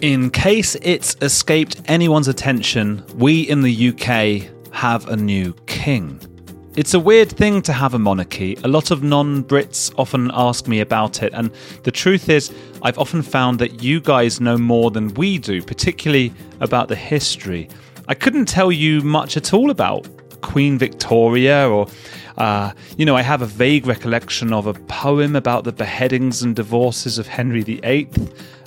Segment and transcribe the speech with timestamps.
[0.00, 6.20] In case it's escaped anyone's attention, we in the UK have a new king.
[6.76, 8.58] It's a weird thing to have a monarchy.
[8.64, 11.48] A lot of non Brits often ask me about it, and
[11.84, 12.52] the truth is,
[12.82, 17.68] I've often found that you guys know more than we do, particularly about the history.
[18.08, 20.08] I couldn't tell you much at all about
[20.40, 21.86] Queen Victoria or
[22.36, 26.56] uh, you know, I have a vague recollection of a poem about the beheadings and
[26.56, 28.08] divorces of Henry VIII.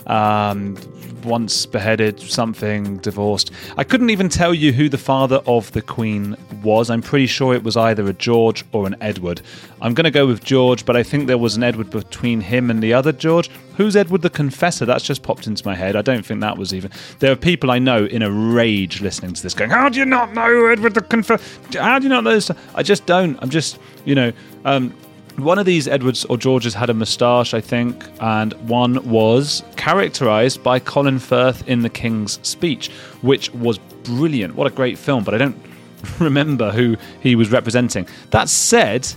[0.08, 0.76] Um,
[1.24, 3.52] once beheaded, something, divorced.
[3.76, 6.90] I couldn't even tell you who the father of the Queen was.
[6.90, 9.42] I'm pretty sure it was either a George or an Edward.
[9.82, 12.70] I'm going to go with George, but I think there was an Edward between him
[12.72, 13.50] and the other George.
[13.76, 14.86] Who's Edward the Confessor?
[14.86, 15.96] That's just popped into my head.
[15.96, 16.92] I don't think that was even.
[17.20, 20.06] There are people I know in a rage listening to this going, How do you
[20.06, 21.44] not know Edward the Confessor?
[21.78, 22.50] How do you not know this?
[22.74, 23.38] I just don't.
[23.42, 24.32] I'm just, you know.
[24.66, 24.94] Um,
[25.38, 30.64] one of these Edwards or Georges had a moustache, I think, and one was characterized
[30.64, 32.90] by Colin Firth in The King's Speech,
[33.22, 34.56] which was brilliant.
[34.56, 35.58] What a great film, but I don't
[36.20, 38.08] remember who he was representing.
[38.32, 39.08] That said,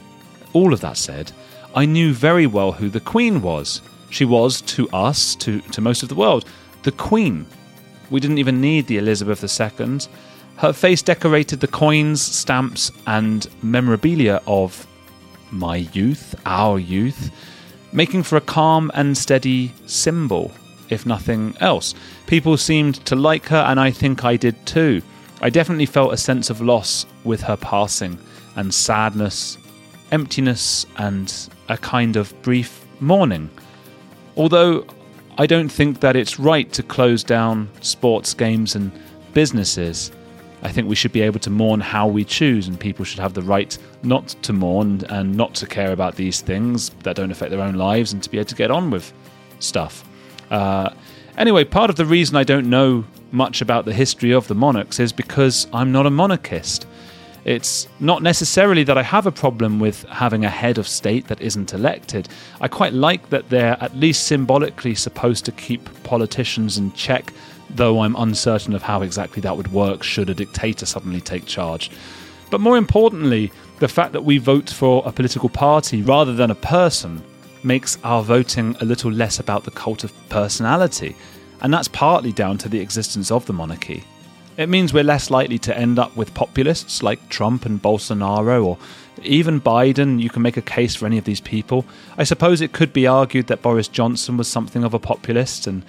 [0.52, 1.32] all of that said,
[1.74, 3.80] I knew very well who the Queen was.
[4.10, 6.44] She was, to us, to, to most of the world,
[6.82, 7.46] the Queen.
[8.10, 10.00] We didn't even need the Elizabeth II.
[10.56, 14.86] Her face decorated the coins, stamps, and memorabilia of
[15.50, 17.30] my youth, our youth,
[17.92, 20.52] making for a calm and steady symbol,
[20.88, 21.94] if nothing else.
[22.26, 25.02] People seemed to like her, and I think I did too.
[25.42, 28.18] I definitely felt a sense of loss with her passing,
[28.56, 29.58] and sadness,
[30.12, 31.32] emptiness, and
[31.68, 33.50] a kind of brief mourning.
[34.36, 34.86] Although
[35.38, 38.92] I don't think that it's right to close down sports games and
[39.32, 40.12] businesses.
[40.62, 43.34] I think we should be able to mourn how we choose, and people should have
[43.34, 47.50] the right not to mourn and not to care about these things that don't affect
[47.50, 49.12] their own lives and to be able to get on with
[49.58, 50.04] stuff.
[50.50, 50.90] Uh,
[51.38, 55.00] anyway, part of the reason I don't know much about the history of the monarchs
[55.00, 56.86] is because I'm not a monarchist.
[57.44, 61.40] It's not necessarily that I have a problem with having a head of state that
[61.40, 62.28] isn't elected.
[62.60, 67.32] I quite like that they're at least symbolically supposed to keep politicians in check
[67.76, 71.90] though I'm uncertain of how exactly that would work should a dictator suddenly take charge.
[72.50, 76.56] But more importantly, the fact that we vote for a political party rather than a
[76.56, 77.22] person
[77.62, 81.16] makes our voting a little less about the cult of personality,
[81.60, 84.04] and that's partly down to the existence of the monarchy.
[84.56, 88.78] It means we're less likely to end up with populists like Trump and Bolsonaro or
[89.22, 90.20] even Biden.
[90.20, 91.86] You can make a case for any of these people.
[92.18, 95.82] I suppose it could be argued that Boris Johnson was something of a populist, and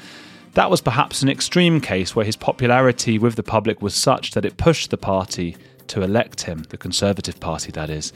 [0.53, 4.45] that was perhaps an extreme case where his popularity with the public was such that
[4.45, 5.55] it pushed the party
[5.87, 8.11] to elect him, the Conservative Party, that is.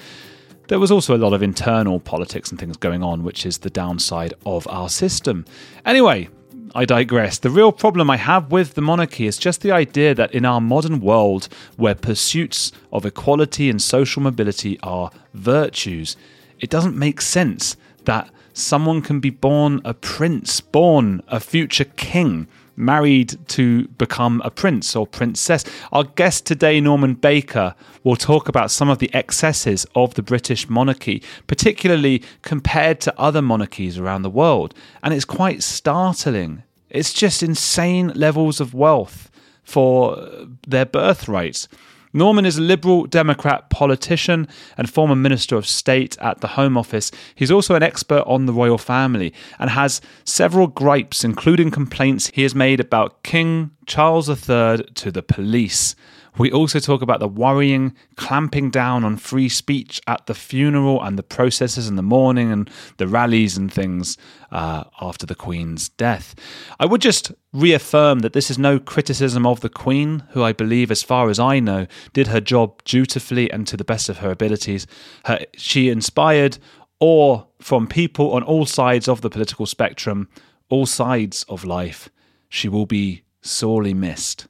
[0.68, 3.70] There was also a lot of internal politics and things going on, which is the
[3.70, 5.46] downside of our system.
[5.86, 6.30] Anyway,
[6.74, 7.38] I digress.
[7.38, 10.60] The real problem I have with the monarchy is just the idea that in our
[10.60, 11.48] modern world,
[11.78, 16.18] where pursuits of equality and social mobility are virtues,
[16.60, 22.48] it doesn't make sense that someone can be born a prince, born a future king,
[22.78, 25.64] married to become a prince or princess.
[25.92, 30.70] Our guest today, Norman Baker, will talk about some of the excesses of the British
[30.70, 34.74] monarchy, particularly compared to other monarchies around the world.
[35.04, 36.64] And it's quite startling.
[36.90, 39.30] It's just insane levels of wealth
[39.64, 41.68] for their birthrights.
[42.16, 47.12] Norman is a Liberal Democrat politician and former Minister of State at the Home Office.
[47.36, 52.44] He's also an expert on the royal family and has several gripes, including complaints he
[52.44, 55.94] has made about King Charles III to the police.
[56.38, 61.18] We also talk about the worrying clamping down on free speech at the funeral and
[61.18, 64.18] the processes in the morning and the rallies and things
[64.52, 66.36] uh, after the Queen's death.
[66.80, 70.92] I would just reaffirm that this is no criticism of the Queen, who I believe,
[70.92, 74.32] as far as I know, did her job dutifully and to the best of her
[74.32, 74.88] abilities.
[75.26, 76.58] Her, she inspired
[77.00, 80.28] awe from people on all sides of the political spectrum,
[80.70, 82.10] all sides of life.
[82.50, 84.48] She will be sorely missed.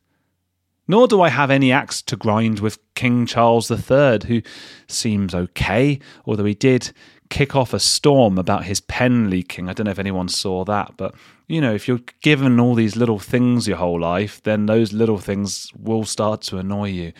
[0.87, 4.41] Nor do I have any axe to grind with King Charles III, who
[4.87, 6.91] seems okay, although he did
[7.29, 9.67] kick off a storm about his pen leaking.
[9.67, 11.15] I don't know if anyone saw that, but
[11.47, 15.17] you know, if you're given all these little things your whole life, then those little
[15.17, 17.13] things will start to annoy you.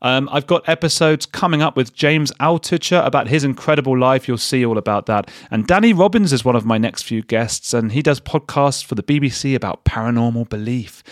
[0.00, 4.28] Um, I've got episodes coming up with James Altucher about his incredible life.
[4.28, 5.28] You'll see all about that.
[5.50, 8.94] And Danny Robbins is one of my next few guests, and he does podcasts for
[8.94, 11.02] the BBC about paranormal belief.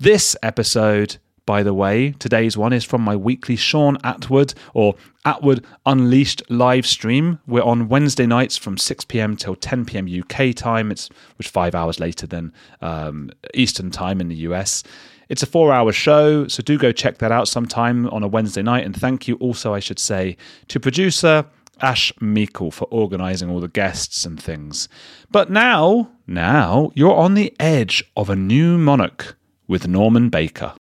[0.00, 2.12] This episode by the way.
[2.18, 4.94] Today's one is from my weekly Sean Atwood or
[5.24, 7.38] Atwood Unleashed live stream.
[7.46, 9.36] We're on Wednesday nights from 6 p.m.
[9.36, 10.08] till 10 p.m.
[10.08, 10.90] UK time.
[10.90, 14.82] It's which five hours later than um, Eastern time in the US.
[15.28, 18.62] It's a four hour show, so do go check that out sometime on a Wednesday
[18.62, 18.84] night.
[18.84, 20.36] And thank you also, I should say,
[20.68, 21.46] to producer
[21.80, 24.88] Ash Meikle for organising all the guests and things.
[25.30, 29.36] But now, now you're on the edge of a new monarch
[29.66, 30.74] with Norman Baker.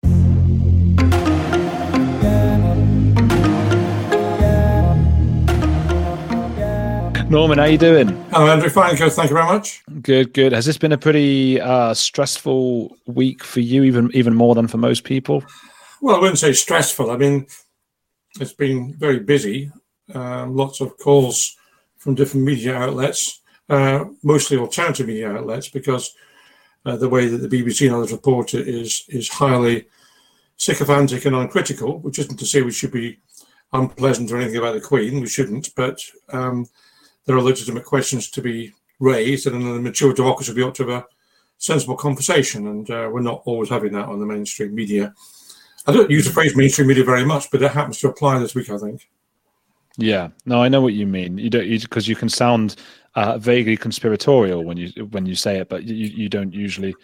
[7.30, 8.10] Norman, how are you doing?
[8.32, 8.70] Hello, Andrew.
[8.70, 9.12] Fine, good.
[9.12, 9.84] Thank you very much.
[10.02, 10.52] Good, good.
[10.52, 14.78] Has this been a pretty uh, stressful week for you, even even more than for
[14.78, 15.44] most people?
[16.02, 17.12] Well, I wouldn't say stressful.
[17.12, 17.48] I mean,
[18.40, 19.72] it's been very busy.
[20.14, 21.56] Um, lots of calls
[21.98, 26.14] from different media outlets, uh, mostly alternative media outlets, because
[26.86, 29.86] uh, the way that the BBC and others report it is is highly
[30.58, 33.20] sycophantic and uncritical, which isn't to say we should be
[33.72, 35.22] unpleasant or anything about the Queen.
[35.22, 36.00] We shouldn't, but
[36.30, 36.68] um,
[37.26, 40.88] there are legitimate questions to be raised, and in a mature democracy, we ought to
[40.88, 41.06] have a
[41.58, 45.14] sensible conversation, and uh, we're not always having that on the mainstream media.
[45.86, 48.56] I don't use the phrase mainstream media very much, but it happens to apply this
[48.56, 49.10] week, I think.
[49.98, 51.38] Yeah, no, I know what you mean.
[51.38, 52.78] You don't because you, you, can sound
[53.16, 56.96] uh, vaguely conspiratorial when you when you say it, but you, you don't usually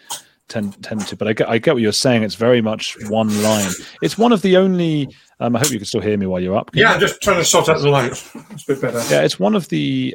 [0.50, 1.16] tend tend to.
[1.16, 2.22] But I get I get what you're saying.
[2.22, 3.70] It's very much one line.
[4.02, 5.08] It's one of the only.
[5.38, 6.70] Um, I hope you can still hear me while you're up.
[6.74, 8.30] Yeah, I'm just trying to sort out the lights.
[8.50, 9.14] It's a bit better.
[9.14, 10.14] Yeah, it's one of the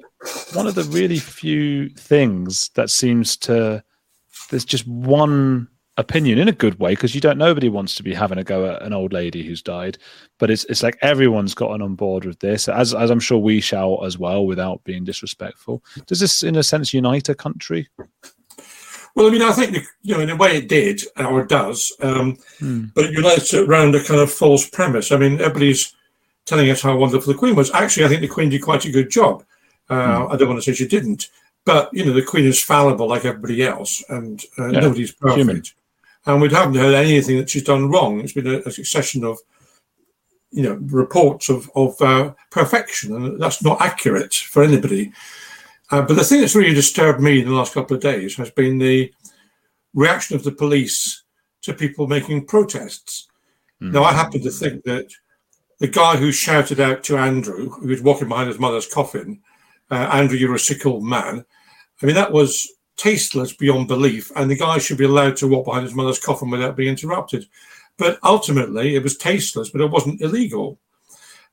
[0.54, 3.84] one of the really few things that seems to.
[4.52, 5.68] There's just one
[5.98, 8.70] opinion in a good way because you don't nobody wants to be having a go
[8.70, 9.98] at an old lady who's died
[10.40, 13.62] but it's it's like everyone's gotten on board with this as as i'm sure we
[13.62, 17.88] shall as well without being disrespectful does this in a sense unite a country
[19.16, 21.92] well i mean i think you know in a way it did or it does
[22.02, 22.86] um, hmm.
[22.94, 25.94] but it unites it around a kind of false premise i mean everybody's
[26.46, 28.92] telling us how wonderful the queen was actually i think the queen did quite a
[28.92, 29.44] good job
[29.90, 30.34] uh, hmm.
[30.34, 31.30] i don't want to say she didn't
[31.66, 34.80] but you know the queen is fallible like everybody else and uh, yeah.
[34.80, 35.64] nobody's perfect Human
[36.26, 38.20] and we haven't heard anything that she's done wrong.
[38.20, 39.38] It's been a, a succession of,
[40.52, 45.12] you know, reports of of uh, perfection, and that's not accurate for anybody.
[45.92, 48.50] Uh, but the thing that's really disturbed me in the last couple of days has
[48.52, 49.14] been the
[49.94, 51.24] reaction of the police
[51.62, 53.28] to people making protests.
[53.82, 53.94] Mm.
[53.94, 55.08] Now, I happen to think that
[55.80, 59.42] the guy who shouted out to Andrew, who was walking behind his mother's coffin,
[59.92, 61.46] uh, Andrew, you're a sick old man.
[62.02, 62.68] I mean, that was
[62.98, 66.50] tasteless beyond belief, and the guy should be allowed to walk behind his mother's coffin
[66.50, 67.46] without being interrupted.
[67.98, 70.80] But ultimately, it was tasteless, but it wasn't illegal.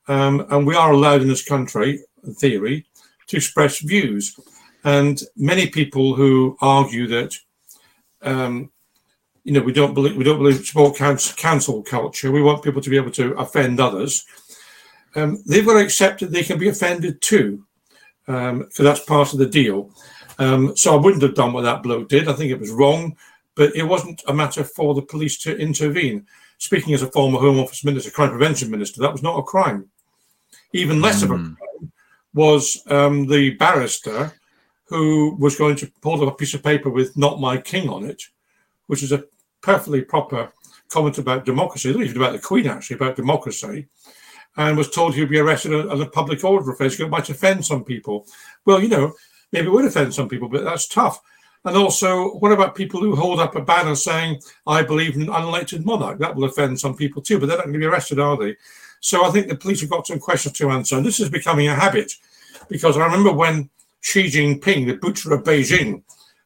[0.09, 2.87] Um, and we are allowed in this country, in theory,
[3.29, 4.39] to express views.
[4.85, 7.35] And many people who argue that,
[8.23, 8.71] um,
[9.45, 12.31] you know, we don't believe we don't believe support cancel, cancel culture.
[12.31, 14.25] We want people to be able to offend others.
[15.15, 17.65] Um, they've got to accept that they can be offended too,
[18.29, 19.91] um, that's part of the deal.
[20.39, 22.29] Um, so I wouldn't have done what that bloke did.
[22.29, 23.17] I think it was wrong,
[23.55, 26.27] but it wasn't a matter for the police to intervene.
[26.59, 29.91] Speaking as a former Home Office Minister, Crime Prevention Minister, that was not a crime.
[30.73, 31.25] Even less mm.
[31.25, 31.55] of a hmm.
[31.55, 31.62] crime
[32.35, 34.33] was um, the barrister
[34.85, 38.05] who was going to pull up a piece of paper with "Not My King" on
[38.05, 38.23] it,
[38.87, 39.25] which is a
[39.63, 40.53] perfectly proper
[40.89, 43.87] comment about democracy, not even about the Queen, actually, about democracy,
[44.57, 47.01] and was told he would be arrested on a public order offence.
[47.01, 48.27] It might offend some people.
[48.67, 49.15] Well, you know,
[49.53, 51.23] maybe it would offend some people, but that's tough.
[51.65, 55.29] And also, what about people who hold up a banner saying, I believe in an
[55.29, 56.19] unelected monarch?
[56.19, 58.57] That will offend some people too, but they're not going to be arrested, are they?
[59.03, 60.97] So I think the police have got some questions to answer.
[60.97, 62.13] And this is becoming a habit
[62.69, 63.69] because I remember when
[64.01, 66.03] Xi Jinping, the butcher of Beijing,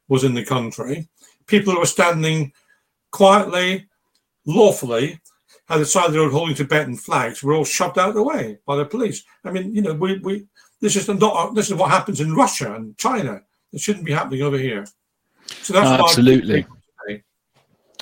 [0.09, 1.07] was in the country,
[1.47, 2.53] people who were standing
[3.11, 3.87] quietly,
[4.47, 5.21] lawfully,
[5.69, 8.23] at the side of the road holding Tibetan flags were all shoved out of the
[8.23, 9.23] way by the police.
[9.45, 10.47] I mean, you know, we, we
[10.81, 13.43] this is not this is what happens in Russia and China.
[13.73, 14.87] It shouldn't be happening over here.
[15.63, 16.67] So that's absolutely.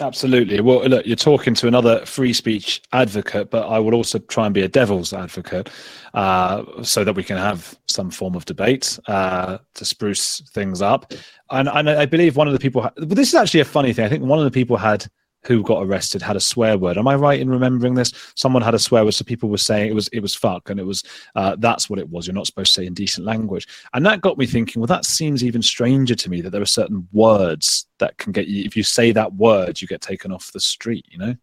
[0.01, 0.61] Absolutely.
[0.61, 4.55] Well, look, you're talking to another free speech advocate, but I will also try and
[4.55, 5.71] be a devil's advocate
[6.15, 11.13] uh, so that we can have some form of debate uh, to spruce things up.
[11.51, 14.05] And, and I believe one of the people, this is actually a funny thing.
[14.05, 15.07] I think one of the people had
[15.47, 16.99] who got arrested had a swear word.
[16.99, 18.13] Am I right in remembering this?
[18.35, 20.81] Someone had a swear word, so people were saying it was it was fuck, and
[20.81, 21.03] it was
[21.35, 22.27] uh, that's what it was.
[22.27, 24.81] You're not supposed to say indecent language, and that got me thinking.
[24.81, 28.47] Well, that seems even stranger to me that there are certain words that can get
[28.47, 28.65] you.
[28.65, 31.07] If you say that word, you get taken off the street.
[31.11, 31.37] You know.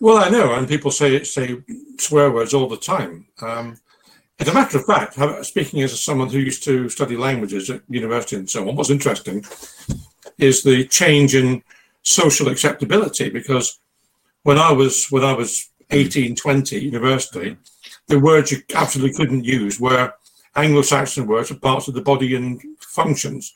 [0.00, 1.58] Well, I know, and people say say
[1.98, 3.26] swear words all the time.
[3.40, 3.78] Um,
[4.38, 8.36] as a matter of fact, speaking as someone who used to study languages at university
[8.36, 9.42] and so on, what's interesting
[10.38, 11.62] is the change in
[12.06, 13.80] social acceptability because
[14.44, 17.56] when I was when I was 18, 20, university,
[18.06, 20.14] the words you absolutely couldn't use were
[20.54, 23.54] Anglo-Saxon words for parts of the body and functions,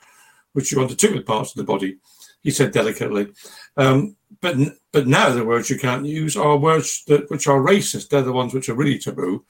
[0.53, 1.99] which you undertook with parts of the body.
[2.43, 3.29] He said delicately,
[3.77, 4.57] um, but
[4.93, 8.09] but now the words you can't use are words that which are racist.
[8.09, 9.45] They're the ones which are really taboo,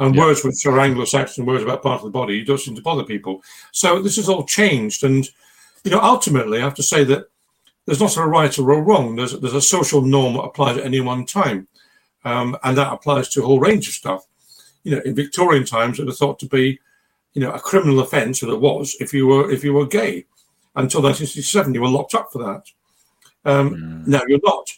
[0.00, 0.22] and yeah.
[0.22, 3.42] words which are Anglo-Saxon words about part of the body don't seem to bother people.
[3.70, 5.28] So this has all changed, and
[5.84, 7.26] you know ultimately I have to say that
[7.86, 9.16] there's not a right or a wrong.
[9.16, 11.68] There's there's a social norm that applies at any one time,
[12.24, 14.26] um, and that applies to a whole range of stuff.
[14.82, 16.78] You know, in Victorian times, it was thought to be,
[17.32, 20.26] you know, a criminal offence, or it was if you were if you were gay.
[20.74, 23.50] Until 1967, you were locked up for that.
[23.50, 24.06] Um, mm.
[24.06, 24.68] Now you're not,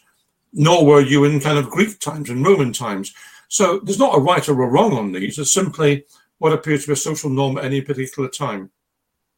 [0.53, 3.13] nor were you in kind of Greek times and Roman times.
[3.49, 5.37] So there's not a right or a wrong on these.
[5.37, 6.05] It's simply
[6.37, 8.69] what appears to be a social norm at any particular time.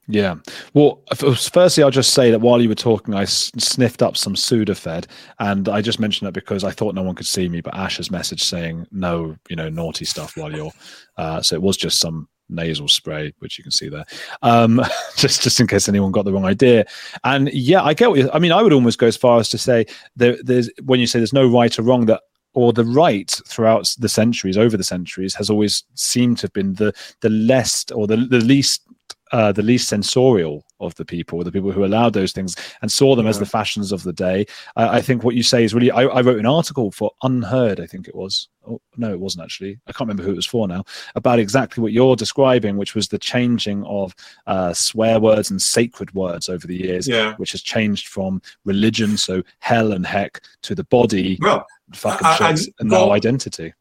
[0.08, 0.36] Yeah.
[0.74, 5.06] Well, firstly, I'll just say that while you were talking, I sniffed up some Sudafed,
[5.40, 8.10] and I just mentioned that because I thought no one could see me, but Ash
[8.10, 10.72] message saying no, you know, naughty stuff while you're.
[11.18, 14.06] Uh, so it was just some nasal spray, which you can see there,
[14.42, 14.82] um,
[15.16, 16.86] just just in case anyone got the wrong idea.
[17.24, 18.30] And yeah, I get what you.
[18.34, 21.08] I mean, I would almost go as far as to say there, there's when you
[21.08, 22.22] say there's no right or wrong that
[22.54, 26.74] or the right throughout the centuries over the centuries has always seemed to have been
[26.74, 28.82] the the less or the, the least
[29.32, 33.16] uh, the least sensorial of the people, the people who allowed those things and saw
[33.16, 33.30] them yeah.
[33.30, 34.46] as the fashions of the day.
[34.76, 35.92] Uh, I think what you say is really.
[35.92, 38.50] I, I, wrote an article for UnHerd, I think it was.
[38.68, 39.80] Oh, no, it wasn't actually.
[39.88, 40.84] I can't remember who it was for now.
[41.16, 44.14] About exactly what you're describing, which was the changing of
[44.48, 47.36] uh, swear words and sacred words over the years, yeah.
[47.36, 52.42] which has changed from religion, so hell and heck, to the body, well, fucking shit,
[52.42, 53.74] and, and now identity.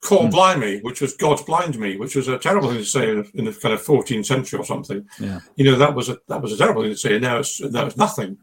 [0.00, 0.60] Call mm.
[0.60, 3.44] me, which was God blind me, which was a terrible thing to say in, in
[3.44, 5.04] the kind of 14th century or something.
[5.18, 5.40] Yeah.
[5.56, 7.14] You know, that was a that was a terrible thing to say.
[7.14, 8.38] And now it's now it's nothing.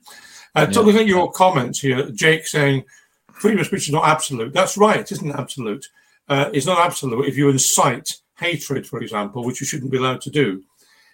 [0.54, 0.80] Uh, yeah.
[0.80, 2.84] Looking at your comments here, Jake saying
[3.32, 4.54] freedom of speech is not absolute.
[4.54, 5.86] That's right, it isn't absolute.
[6.28, 10.22] Uh, it's not absolute if you incite hatred, for example, which you shouldn't be allowed
[10.22, 10.64] to do.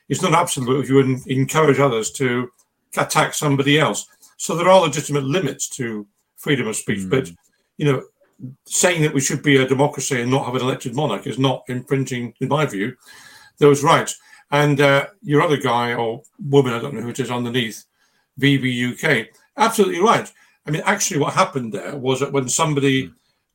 [0.09, 2.49] It's not absolute if you in, encourage others to
[2.97, 4.07] attack somebody else.
[4.37, 6.07] So there are legitimate limits to
[6.37, 7.09] freedom of speech, mm.
[7.09, 7.31] but
[7.77, 8.03] you know,
[8.65, 11.63] saying that we should be a democracy and not have an elected monarch is not
[11.67, 12.95] infringing, in my view,
[13.57, 14.19] those rights.
[14.51, 17.85] And uh, your other guy or woman, I don't know who it is underneath,
[18.39, 20.31] VBUK, absolutely right.
[20.65, 23.11] I mean, actually, what happened there was that when somebody,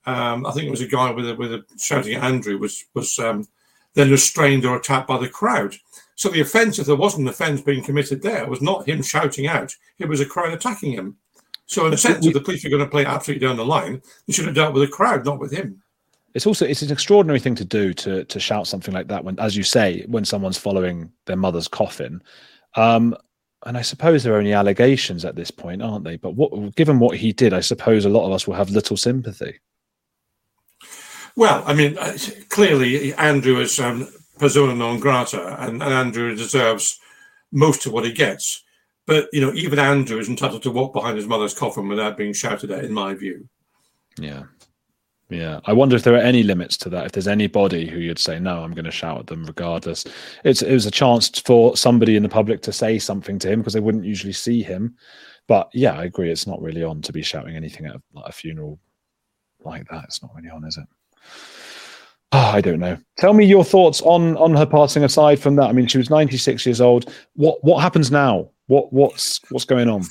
[0.06, 2.84] um, I think it was a guy with a, with a shouting at Andrew, was
[2.94, 3.46] was um,
[3.94, 5.76] then restrained or attacked by the crowd.
[6.16, 9.46] So the offence, if there wasn't an offence being committed there, was not him shouting
[9.46, 11.16] out; it was a crowd attacking him.
[11.66, 14.46] So in sense, the police are going to play absolutely down the line, they should
[14.46, 15.82] have dealt with the crowd, not with him.
[16.34, 19.38] It's also it's an extraordinary thing to do to to shout something like that when,
[19.40, 22.22] as you say, when someone's following their mother's coffin.
[22.74, 23.16] Um,
[23.64, 26.16] and I suppose there are only allegations at this point, aren't they?
[26.16, 28.96] But what, given what he did, I suppose a lot of us will have little
[28.96, 29.58] sympathy.
[31.34, 32.16] Well, I mean, uh,
[32.48, 34.08] clearly Andrew is um,
[34.38, 37.00] persona non grata, and, and Andrew deserves
[37.50, 38.62] most of what he gets.
[39.06, 42.32] But you know, even Andrew is entitled to walk behind his mother's coffin without being
[42.32, 43.48] shouted at, in my view.
[44.18, 44.44] Yeah.
[45.28, 47.06] Yeah, I wonder if there are any limits to that.
[47.06, 50.04] If there's anybody who you'd say, "No, I'm going to shout at them regardless."
[50.44, 53.58] It's it was a chance for somebody in the public to say something to him
[53.58, 54.94] because they wouldn't usually see him.
[55.48, 56.30] But yeah, I agree.
[56.30, 58.78] It's not really on to be shouting anything at a funeral
[59.64, 60.04] like that.
[60.04, 60.86] It's not really on, is it?
[62.30, 62.96] Oh, I don't know.
[63.18, 65.02] Tell me your thoughts on on her passing.
[65.02, 67.12] Aside from that, I mean, she was 96 years old.
[67.34, 68.50] What what happens now?
[68.66, 70.04] What what's what's going on?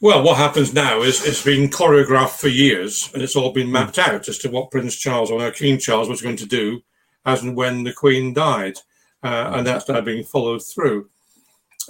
[0.00, 3.98] Well, what happens now is it's been choreographed for years, and it's all been mapped
[3.98, 6.82] out as to what Prince Charles or King Charles was going to do,
[7.24, 8.78] as and when the Queen died,
[9.22, 11.08] uh, and that's now being followed through.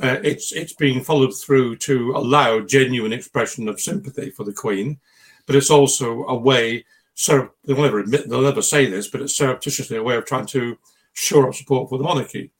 [0.03, 4.99] Uh, it's it's being followed through to allow genuine expression of sympathy for the Queen,
[5.47, 6.85] but it's also a way.
[7.15, 10.47] So they'll never admit they'll never say this, but it's surreptitiously a way of trying
[10.47, 10.77] to
[11.13, 12.51] shore up support for the monarchy,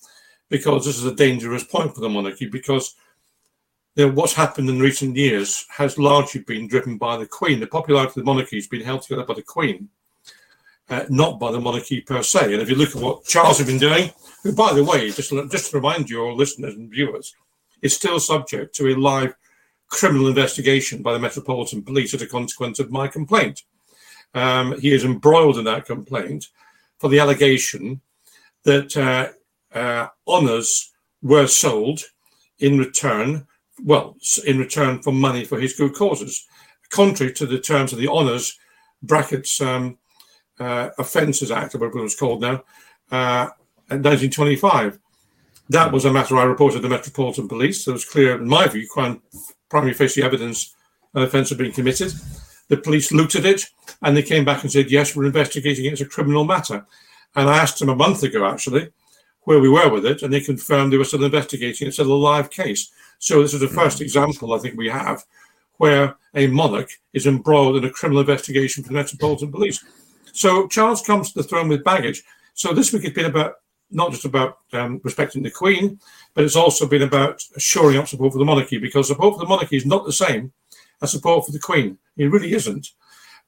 [0.49, 2.95] because this is a dangerous point for the monarchy because
[3.97, 7.61] you know, what's happened in recent years has largely been driven by the Queen.
[7.61, 9.89] The popularity of the monarchy has been held together by the Queen,
[10.91, 12.53] uh, not by the monarchy per se.
[12.53, 14.11] And if you look at what Charles has been doing,
[14.43, 17.35] who, by the way, just, just to remind your listeners and viewers,
[17.83, 19.35] is still subject to a live
[19.89, 23.63] criminal investigation by the Metropolitan Police as a consequence of my complaint.
[24.35, 26.49] Um, he is embroiled in that complaint
[26.99, 28.01] for the allegation
[28.65, 32.01] that uh, uh, honours were sold
[32.59, 33.47] in return
[33.83, 34.17] well,
[34.47, 36.47] in return for money for his good causes,
[36.91, 38.59] contrary to the terms of the Honours
[39.03, 39.99] brackets um,
[40.61, 42.63] uh, Offences Act, or whatever it was called now,
[43.11, 43.51] uh,
[43.91, 44.99] in 1925.
[45.71, 47.85] That was a matter I reported to the Metropolitan Police.
[47.85, 49.23] There was clear, in my view, crime,
[49.71, 50.75] prima facie evidence
[51.15, 52.13] an offence had been committed.
[52.69, 53.65] the police looked at it
[54.03, 56.87] and they came back and said, yes, we're investigating it as a criminal matter.
[57.37, 58.91] And I asked them a month ago, actually,
[59.45, 61.87] where we were with it, and they confirmed they were still investigating.
[61.87, 62.91] It's still a live case.
[63.19, 65.25] So this is the first example I think we have
[65.79, 69.85] where a monarch is embroiled in a criminal investigation for the Metropolitan Police.
[70.33, 72.23] So Charles comes to the throne with baggage.
[72.55, 73.55] So this week has been about
[73.91, 76.01] not just about um, respecting the Queen,
[76.35, 79.49] but it's also been about shoring up support for the monarchy because support for the
[79.49, 80.53] monarchy is not the same
[81.03, 81.99] as support for the Queen.
[82.17, 82.89] It really isn't.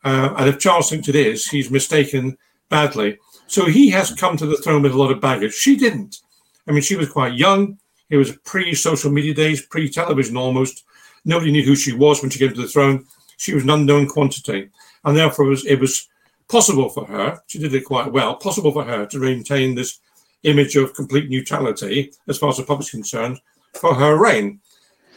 [0.05, 2.37] Uh, and if Charles thinks it is, he's mistaken
[2.69, 3.19] badly.
[3.47, 5.55] So he has come to the throne with a lot of baggage.
[5.55, 6.21] She didn't.
[6.67, 7.79] I mean, she was quite young.
[8.11, 10.85] It was pre social media days, pre television almost.
[11.25, 13.07] Nobody knew who she was when she came to the throne.
[13.37, 14.71] She was an unknown quantity.
[15.05, 16.09] And therefore, it was, it was
[16.49, 20.01] possible for her, she did it quite well, possible for her to maintain this
[20.43, 23.41] image of complete neutrality as far as the public's concerned
[23.75, 24.61] for her reign.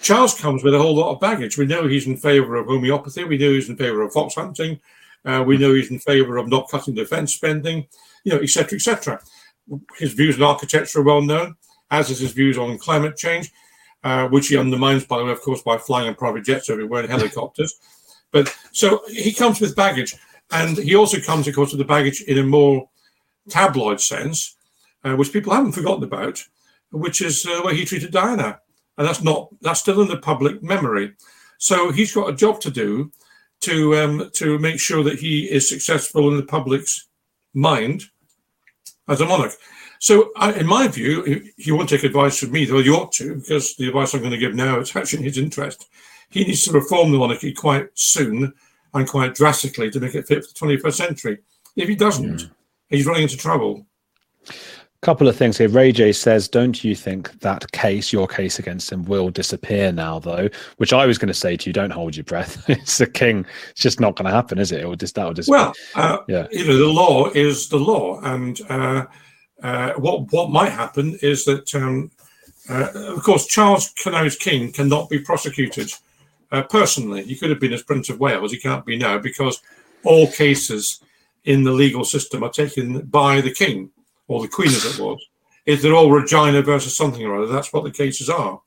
[0.02, 1.58] Charles comes with a whole lot of baggage.
[1.58, 3.26] We know he's in favour of homeopathy.
[3.26, 4.80] We know he's in favour of fox hunting.
[5.26, 7.86] Uh, we know he's in favour of not cutting defence spending,
[8.24, 9.22] you know, etc., etc.
[9.98, 11.56] His views on architecture are well known,
[11.92, 13.52] as is his views on climate change,
[14.04, 17.04] uh, which he undermines, by the way, of course, by flying in private jets everywhere
[17.04, 17.76] in helicopters.
[18.32, 20.16] But so he comes with baggage,
[20.52, 22.90] and he also comes, of course, with the baggage in a more
[23.50, 24.56] tabloid sense,
[25.04, 26.44] uh, which people haven't forgotten about,
[26.92, 28.60] which is uh, where he treated Diana
[29.00, 31.14] and that's not that's still in the public memory.
[31.58, 33.12] So he's got a job to do
[33.62, 37.08] to um, to make sure that he is successful in the public's
[37.54, 38.04] mind
[39.08, 39.54] as a monarch.
[40.00, 43.12] So, I, in my view, if you won't take advice from me, though you ought
[43.14, 45.88] to, because the advice I'm going to give now is actually in his interest.
[46.30, 48.54] He needs to reform the monarchy quite soon
[48.94, 51.40] and quite drastically to make it fit for the 21st century.
[51.76, 52.52] If he doesn't, mm.
[52.90, 53.86] he's running into trouble.
[55.02, 55.70] Couple of things here.
[55.70, 60.20] Ray J says, "Don't you think that case, your case against him, will disappear now,
[60.20, 62.66] though?" Which I was going to say to you, "Don't hold your breath.
[62.70, 63.46] it's the king.
[63.70, 64.82] It's just not going to happen, is it?
[64.82, 66.48] It will just that will just." Well, uh, yeah.
[66.52, 69.06] You know, the law is the law, and uh,
[69.64, 72.12] uh, what what might happen is that, um,
[72.70, 75.94] uh, of course, Charles Canals King cannot be prosecuted
[76.52, 77.24] uh, personally.
[77.24, 78.52] He could have been as Prince of Wales.
[78.52, 79.62] He can't be now because
[80.04, 81.02] all cases
[81.46, 83.92] in the legal system are taken by the king
[84.30, 85.20] or the Queen as it was,
[85.66, 87.52] is they're all Regina versus something or other.
[87.52, 88.62] That's what the cases are.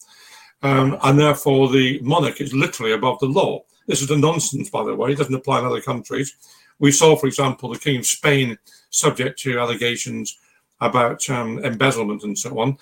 [0.63, 3.63] Um, and therefore, the monarch is literally above the law.
[3.87, 5.13] This is a nonsense, by the way.
[5.13, 6.35] It doesn't apply in other countries.
[6.79, 8.59] We saw, for example, the King of Spain
[8.91, 10.39] subject to allegations
[10.81, 12.77] about um, embezzlement and so on.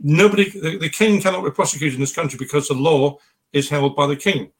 [0.00, 3.18] Nobody, the, the, king cannot be prosecuted in this country because the law
[3.52, 4.50] is held by the king.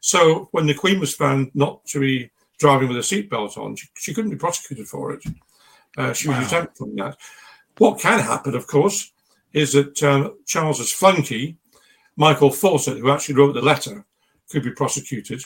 [0.00, 3.88] So when the Queen was found not to be driving with a seatbelt on, she,
[3.94, 5.22] she couldn't be prosecuted for it.
[5.96, 6.42] Uh, she was wow.
[6.42, 7.16] exempt from that.
[7.78, 9.12] What can happen, of course,
[9.52, 11.56] is that um, Charles's flunky,
[12.16, 14.04] Michael Fawcett, who actually wrote the letter,
[14.50, 15.42] could be prosecuted.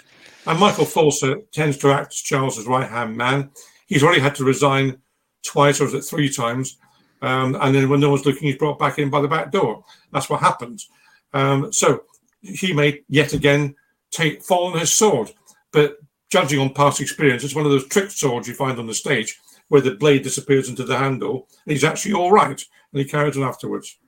[0.46, 3.50] And Michael Fawcett tends to act as Charles's right hand man.
[3.86, 4.98] He's already had to resign
[5.44, 6.78] twice, or three times?
[7.22, 9.84] Um, and then when no one's looking, he's brought back in by the back door.
[10.12, 10.88] That's what happens.
[11.32, 12.04] Um, so
[12.40, 13.74] he may yet again
[14.10, 15.32] take fall on his sword.
[15.72, 15.98] But
[16.30, 19.38] judging on past experience, it's one of those trick swords you find on the stage
[19.74, 23.36] where the blade disappears into the handle, and he's actually all right, and he carries
[23.36, 23.98] on afterwards.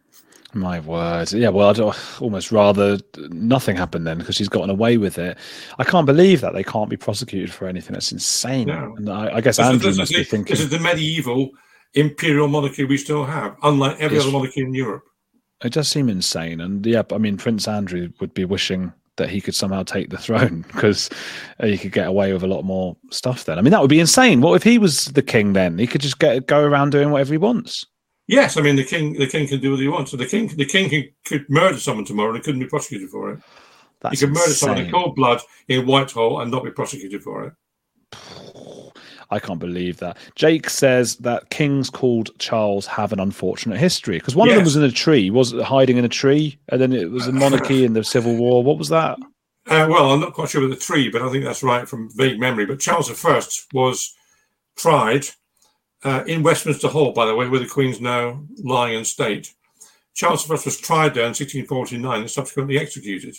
[0.53, 1.33] My word.
[1.33, 3.01] Yeah, well, I'd uh, almost rather
[3.31, 5.37] nothing happened then because she's gotten away with it.
[5.81, 7.95] I can't believe that they can't be prosecuted for anything.
[7.95, 8.69] That's insane.
[8.69, 8.95] No.
[8.97, 10.53] And I, I guess this Andrew is, must be thinking.
[10.53, 11.51] This is the medieval
[11.95, 15.03] imperial monarchy we still have, unlike every other monarchy in Europe.
[15.65, 16.61] It does seem insane.
[16.61, 20.19] And yeah, I mean, Prince Andrew would be wishing that he could somehow take the
[20.27, 21.11] throne because
[21.61, 23.59] uh, he could get away with a lot more stuff then.
[23.59, 24.41] I mean, that would be insane.
[24.41, 25.79] What if he was the king then?
[25.79, 27.87] He could just get go around doing whatever he wants.
[28.29, 29.13] Yes, I mean the king.
[29.13, 30.11] The king can do what he wants.
[30.11, 33.33] So the king, the king can, could murder someone tomorrow and couldn't be prosecuted for
[33.33, 33.41] it.
[34.01, 34.55] That's he could murder insane.
[34.55, 37.53] someone in cold blood in Whitehall and not be prosecuted for it.
[39.31, 40.17] I can't believe that.
[40.35, 44.55] Jake says that kings called Charles have an unfortunate history because one yes.
[44.55, 47.27] of them was in a tree, was hiding in a tree, and then it was
[47.27, 48.63] a monarchy in the Civil War.
[48.63, 49.19] What was that?
[49.69, 52.09] Uh, well, I'm not quite sure with the tree, but I think that's right from
[52.15, 52.67] vague memory.
[52.67, 54.15] But Charles I was
[54.77, 55.27] tried
[56.05, 59.53] uh, in Westminster Hall, by the way, where the Queen's now lying in state.
[60.15, 63.37] Charles I was tried there in 1649 and subsequently executed.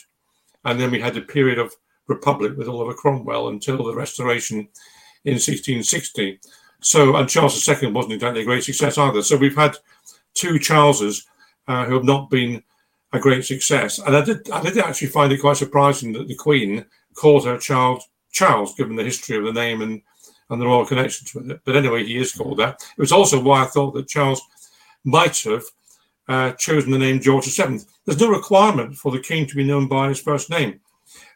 [0.64, 1.74] And then we had a period of
[2.08, 4.68] republic with Oliver Cromwell until the Restoration
[5.24, 6.40] in 1660.
[6.80, 9.22] So, and Charles II wasn't exactly a great success either.
[9.22, 9.76] So we've had
[10.34, 11.26] two Charleses
[11.66, 12.62] uh, who have not been
[13.12, 13.98] a great success.
[13.98, 17.58] And I did, I did actually find it quite surprising that the Queen called her
[17.58, 20.00] child Charles, given the history of the name and,
[20.50, 21.60] and the royal connections with it.
[21.64, 22.82] But anyway, he is called that.
[22.96, 24.42] It was also why I thought that Charles
[25.04, 25.64] might have
[26.28, 27.80] uh, chosen the name George VII.
[28.04, 30.80] There's no requirement for the king to be known by his first name.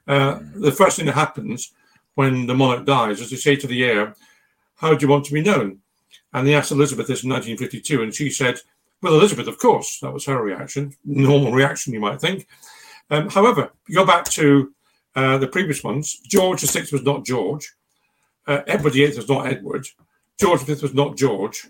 [0.06, 1.72] Uh, the first thing that happens
[2.14, 4.14] when the monarch dies is to say to the heir,
[4.76, 5.78] How do you want to be known?
[6.32, 8.58] And they asked Elizabeth this in 1952, and she said,
[9.02, 9.98] Well, Elizabeth, of course.
[10.00, 10.94] That was her reaction.
[11.04, 12.46] Normal reaction, you might think.
[13.10, 14.72] Um, however, go back to
[15.14, 16.18] uh, the previous ones.
[16.26, 17.70] George VI was not George.
[18.46, 19.86] Uh, Edward VIII was not Edward.
[20.40, 21.66] George V was not George.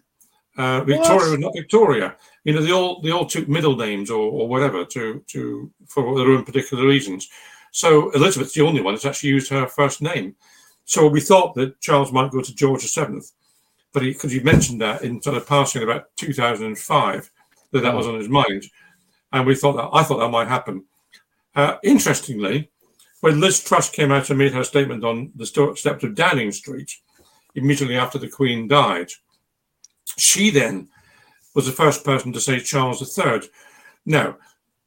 [0.57, 2.17] Uh, Victoria was not Victoria.
[2.45, 6.17] You know, they all they all took middle names or, or whatever to to for
[6.17, 7.29] their own particular reasons.
[7.73, 10.37] So Elizabeth's the only one that's actually used her first name.
[10.85, 13.21] So we thought that Charles might go to George VII,
[13.93, 17.31] but because he, he, mentioned that in sort of passing about 2005,
[17.73, 18.65] that that was on his mind,
[19.33, 20.85] and we thought that I thought that might happen.
[21.55, 22.71] Uh, interestingly,
[23.21, 26.93] when Liz Truss came out and made her statement on the steps of Downing Street
[27.55, 29.09] immediately after the Queen died,
[30.19, 30.89] she then
[31.55, 33.43] was the first person to say Charles III.
[34.05, 34.37] Now,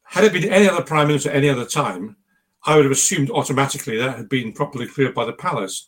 [0.03, 2.17] had it been any other prime minister at any other time,
[2.65, 5.87] I would have assumed automatically that had been properly cleared by the palace.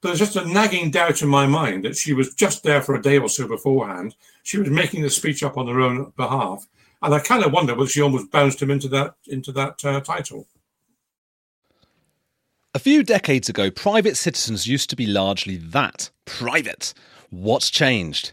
[0.00, 2.94] But there's just a nagging doubt in my mind that she was just there for
[2.94, 4.14] a day or so beforehand.
[4.42, 6.66] She was making the speech up on her own behalf,
[7.02, 10.00] and I kind of wonder whether she almost bounced him into that into that uh,
[10.00, 10.46] title.
[12.74, 16.92] A few decades ago, private citizens used to be largely that private.
[17.30, 18.32] What's changed?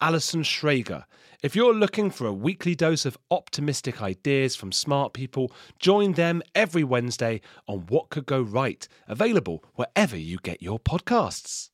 [0.00, 1.04] Alison Schrager.
[1.42, 6.42] If you're looking for a weekly dose of optimistic ideas from smart people, join them
[6.54, 11.70] every Wednesday on What Could Go Right, available wherever you get your podcasts.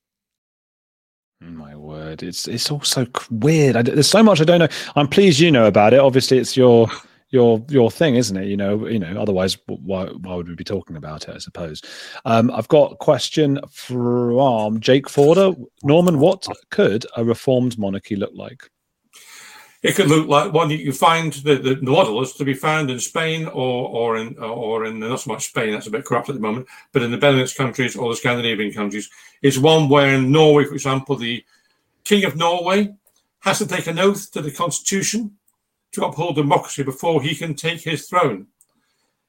[1.41, 3.77] My word, it's it's all so weird.
[3.77, 4.69] I, there's so much I don't know.
[4.97, 6.01] I'm pleased you know about it.
[6.01, 6.89] Obviously, it's your
[7.35, 8.47] your your thing, isn't it?
[8.47, 9.21] You know, you know.
[9.21, 11.35] Otherwise, why why would we be talking about it?
[11.35, 11.83] I suppose.
[12.25, 15.53] Um, I've got a question from Jake Forder.
[15.83, 18.71] Norman, what could a reformed monarchy look like?
[19.83, 23.01] It could look like one you find the, the, model is to be found in
[23.01, 25.73] Spain or or in or in not so much Spain.
[25.73, 28.73] That's a bit corrupt at the moment, but in the Benelux countries or the Scandinavian
[28.73, 29.11] countries,
[29.43, 31.45] is one where in Norway, for example, the
[32.05, 32.95] King of Norway
[33.41, 35.37] has to take an oath to the constitution
[35.95, 38.47] to uphold democracy before he can take his throne.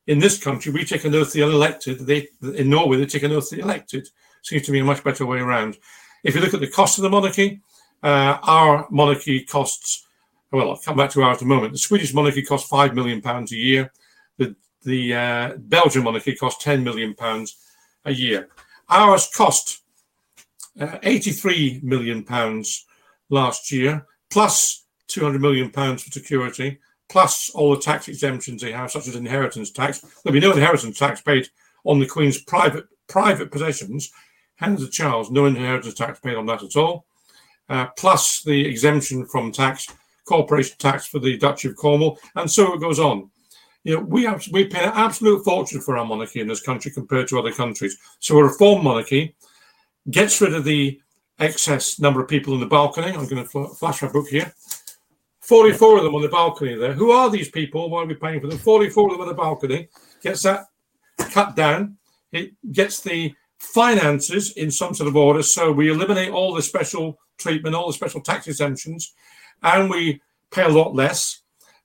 [0.07, 2.05] In this country, we take an oath the unelected.
[2.05, 4.07] They, in Norway, they take an oath the elected.
[4.43, 5.77] Seems to be a much better way around.
[6.23, 7.61] If you look at the cost of the monarchy,
[8.03, 10.05] uh, our monarchy costs,
[10.51, 11.73] well, I'll come back to ours in a moment.
[11.73, 13.91] The Swedish monarchy costs £5 million a year.
[14.37, 17.15] The, the uh, Belgian monarchy costs £10 million
[18.05, 18.49] a year.
[18.89, 19.81] Ours cost
[20.79, 22.23] uh, £83 million
[23.29, 24.84] last year, plus
[25.15, 29.71] 200 million pounds for security, plus all the tax exemptions they have, such as inheritance
[29.71, 30.01] tax.
[30.23, 31.47] There'll be no inheritance tax paid
[31.85, 34.11] on the Queen's private private possessions.
[34.57, 37.05] Hands of Charles, no inheritance tax paid on that at all.
[37.69, 39.87] Uh, plus the exemption from tax,
[40.25, 43.31] corporation tax for the Duchy of Cornwall, and so it goes on.
[43.83, 46.91] You know, we have we pay an absolute fortune for our monarchy in this country
[46.91, 47.97] compared to other countries.
[48.19, 49.35] So a reform monarchy
[50.09, 50.99] gets rid of the
[51.39, 53.07] excess number of people in the balcony.
[53.07, 54.53] I'm going to flash my book here.
[55.45, 56.93] 44 of them on the balcony there.
[56.93, 57.89] Who are these people?
[57.89, 58.57] Why are we paying for them?
[58.57, 59.89] 44 of them on the balcony.
[60.21, 60.65] Gets that
[61.17, 61.97] cut down.
[62.31, 65.43] It gets the finances in some sort of order.
[65.43, 69.13] So we eliminate all the special treatment, all the special tax exemptions,
[69.61, 70.19] and we
[70.51, 71.41] pay a lot less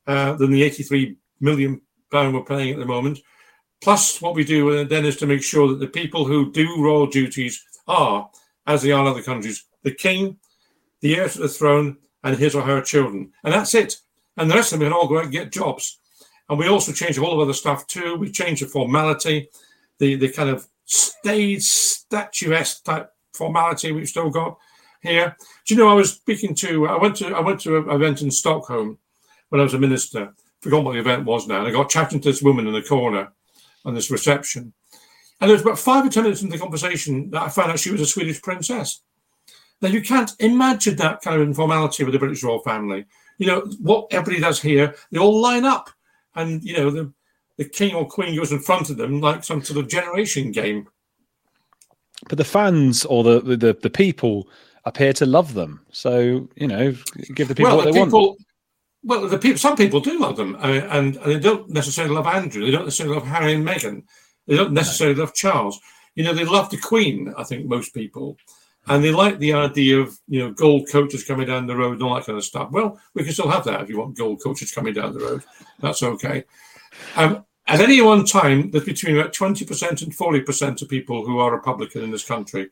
[0.07, 3.19] uh, than the 83 million pound we're paying at the moment.
[3.83, 7.07] Plus, what we do then is to make sure that the people who do royal
[7.07, 8.29] duties are,
[8.67, 10.37] as they are in other countries, the king,
[11.01, 13.33] the heir to the throne, and his or her children.
[13.45, 13.97] And that's it.
[14.37, 15.99] And the rest of them can all go out and get jobs.
[16.49, 18.17] And we also change a whole of other stuff too.
[18.17, 19.49] We change the formality,
[19.99, 24.59] the, the kind of stage statuesque type formality we've still got
[25.01, 25.37] here.
[25.65, 28.23] Do you know I was speaking to I went to I went to an event
[28.23, 28.99] in Stockholm
[29.49, 30.35] when I was a minister.
[30.61, 31.61] Forgot what the event was now.
[31.61, 33.33] And I got chatting to this woman in the corner
[33.85, 34.73] on this reception.
[35.41, 37.79] And there was about five or ten minutes in the conversation that I found out
[37.79, 39.01] she was a Swedish princess.
[39.81, 43.07] Now you can't imagine that kind of informality with the British royal family.
[43.39, 44.95] You know what everybody does here.
[45.11, 45.91] They all line up,
[46.35, 47.13] and you know the
[47.57, 50.89] the king or queen goes in front of them like some sort of generation game.
[52.29, 54.49] But the fans or the the, the people
[54.85, 55.81] appear to love them.
[55.91, 56.95] So you know,
[57.35, 58.41] give the people well, what the they people, want.
[59.03, 62.27] Well, the people, some people do love them, uh, and, and, they don't necessarily love
[62.27, 62.63] Andrew.
[62.63, 64.03] They don't necessarily love Harry and Meghan.
[64.47, 65.23] They don't necessarily no.
[65.23, 65.81] love Charles.
[66.17, 67.33] You know, they love the Queen.
[67.39, 68.37] I think most people
[68.89, 72.03] and they like the idea of you know gold coaches coming down the road and
[72.03, 72.71] all that kind of stuff.
[72.71, 75.43] Well, we can still have that if you want gold coaches coming down the road.
[75.81, 76.45] That's okay.
[77.17, 81.25] Um, at any one time, there's between about twenty percent and forty percent of people
[81.25, 82.71] who are Republican in this country,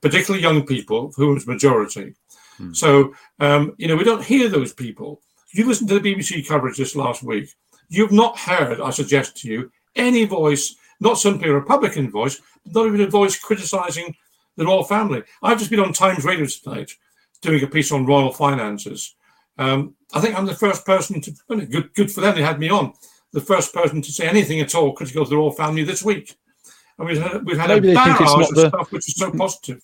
[0.00, 2.14] particularly young people, who is majority.
[2.56, 2.72] Hmm.
[2.72, 5.20] So um, you know we don't hear those people.
[5.52, 7.52] You listen to the BBC coverage this last week.
[7.88, 12.86] You've not heard, I suggest to you, any voice, not simply a Republican voice, not
[12.86, 14.14] even a voice criticising
[14.56, 15.22] the royal family.
[15.42, 16.92] I've just been on Times Radio tonight
[17.42, 19.14] doing a piece on royal finances.
[19.58, 22.70] Um, I think I'm the first person to, good, good for them, they had me
[22.70, 22.92] on,
[23.32, 26.36] the first person to say anything at all critical of the royal family this week.
[26.98, 29.82] And we've had, we've had maybe a it's not the, stuff which is so positive.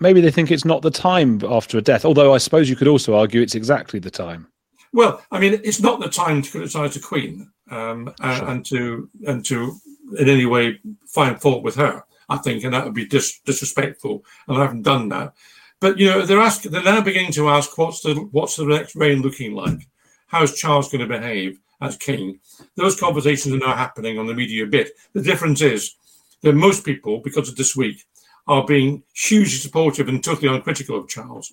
[0.00, 2.88] Maybe they think it's not the time after a death, although I suppose you could
[2.88, 4.48] also argue it's exactly the time.
[4.92, 8.30] Well, I mean, it's not the time to criticise the Queen um, sure.
[8.30, 9.76] and, and to and to
[10.18, 12.04] in any way find fault with her.
[12.30, 14.24] I think, and that would be dis- disrespectful.
[14.46, 15.34] And I haven't done that.
[15.80, 18.94] But you know, they're asking, they're now beginning to ask, what's the what's the next
[18.94, 19.88] reign looking like?
[20.26, 22.38] How's Charles going to behave as king?
[22.76, 24.92] Those conversations are now happening on the media a bit.
[25.12, 25.96] The difference is
[26.42, 28.04] that most people, because of this week,
[28.46, 31.52] are being hugely supportive and totally uncritical of Charles,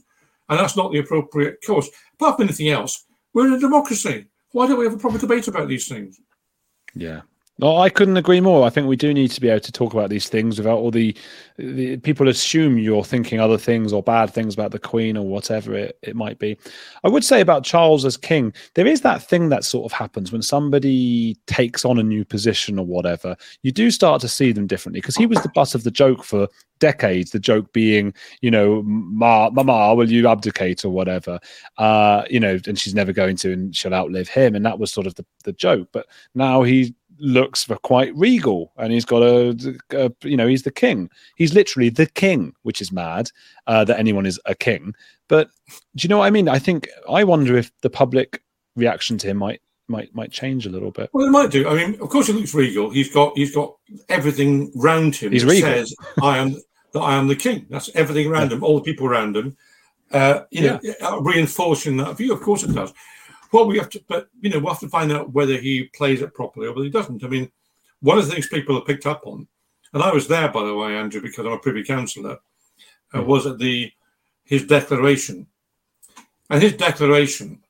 [0.50, 1.90] and that's not the appropriate course.
[2.14, 4.28] Apart from anything else, we're in a democracy.
[4.52, 6.20] Why don't we have a proper debate about these things?
[6.94, 7.22] Yeah,
[7.60, 8.68] no, I couldn't agree more.
[8.68, 10.92] I think we do need to be able to talk about these things without all
[10.92, 11.16] the,
[11.58, 15.74] the, people assume you're thinking other things or bad things about the Queen or whatever
[15.74, 16.56] it, it might be.
[17.04, 20.32] I would say about Charles as king, there is that thing that sort of happens
[20.32, 23.36] when somebody takes on a new position or whatever.
[23.64, 26.24] You do start to see them differently because he was the butt of the joke
[26.24, 26.48] for
[26.80, 27.32] decades.
[27.32, 31.40] The joke being, you know, Ma, Mama, will you abdicate or whatever?
[31.80, 34.56] Uh, you know, and she's never going to, and she'll outlive him.
[34.56, 35.90] And that was sort of the, the joke.
[35.92, 40.64] But now he looks for quite regal and he's got a, a, you know he's
[40.64, 41.10] the king.
[41.36, 43.30] He's literally the king which is mad
[43.68, 44.94] uh, that anyone is a king.
[45.28, 45.50] But
[45.96, 46.48] do you know what i mean?
[46.50, 48.42] I think i wonder if the public
[48.76, 51.10] reaction to him might might might change a little bit.
[51.14, 51.68] Well it might do.
[51.68, 52.90] I mean of course he looks regal.
[52.90, 53.76] He's got he's got
[54.10, 55.70] everything round him he's regal.
[55.70, 56.56] says i am
[56.94, 57.66] that i am the king.
[57.70, 58.58] That's everything around yeah.
[58.58, 59.58] him all the people around him.
[60.12, 62.34] Uh, you know uh, reinforcing that view.
[62.34, 62.94] Of course it does
[63.52, 66.22] well, we have to, but you know, we'll have to find out whether he plays
[66.22, 67.24] it properly or whether he doesn't.
[67.24, 67.52] I mean,
[68.02, 69.48] one of the things people have picked up on,
[69.94, 72.40] and I was there, by the way, Andrew, because I'm a privy councillor,
[73.16, 73.92] uh, was at the
[74.44, 75.48] his declaration,
[76.50, 77.62] and his declaration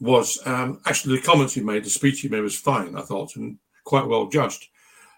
[0.00, 3.36] was um, actually the comments he made, the speech he made was fine, I thought,
[3.36, 4.68] and quite well judged.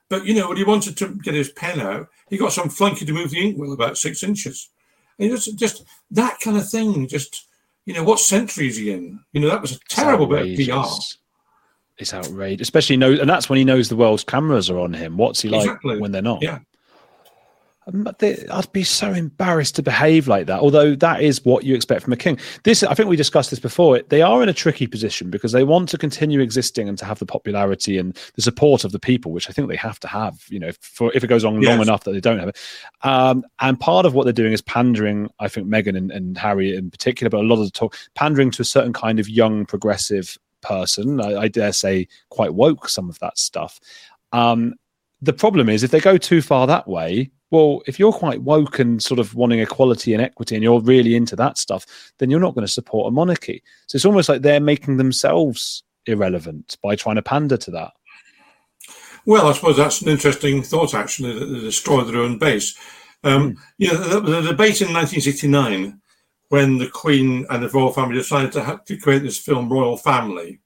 [0.08, 3.04] But you know, when he wanted to get his pen out, he got some flunky
[3.04, 4.70] to move the inkwell about six inches.
[5.18, 7.47] And just, just that kind of thing, just
[7.88, 9.18] you know, what century is he in?
[9.32, 10.86] You know, that was a terrible bit of PR.
[11.96, 15.16] It's outrageous, especially know, and that's when he knows the world's cameras are on him.
[15.16, 15.98] What's he like exactly.
[15.98, 16.42] when they're not?
[16.42, 16.58] Yeah.
[17.88, 20.60] I'd be so embarrassed to behave like that.
[20.60, 22.38] Although that is what you expect from a king.
[22.64, 24.00] This, I think we discussed this before.
[24.08, 27.18] They are in a tricky position because they want to continue existing and to have
[27.18, 30.44] the popularity and the support of the people, which I think they have to have.
[30.48, 31.70] You know, for if it goes on yes.
[31.70, 32.58] long enough that they don't have it.
[33.02, 35.30] Um, and part of what they're doing is pandering.
[35.38, 38.50] I think Meghan and, and Harry in particular, but a lot of the talk pandering
[38.52, 41.20] to a certain kind of young progressive person.
[41.20, 43.80] I, I dare say quite woke some of that stuff.
[44.32, 44.74] Um,
[45.22, 48.78] the problem is if they go too far that way well, if you're quite woke
[48.78, 51.86] and sort of wanting equality and equity and you're really into that stuff,
[52.18, 53.62] then you're not going to support a monarchy.
[53.86, 57.92] So it's almost like they're making themselves irrelevant by trying to pander to that.
[59.24, 62.78] Well, I suppose that's an interesting thought, actually, that they destroy their own base.
[63.24, 63.56] Um, mm.
[63.78, 66.00] You know, the, the, debate in 1969,
[66.48, 70.60] when the Queen and the royal family decided to, to create this film Royal Family,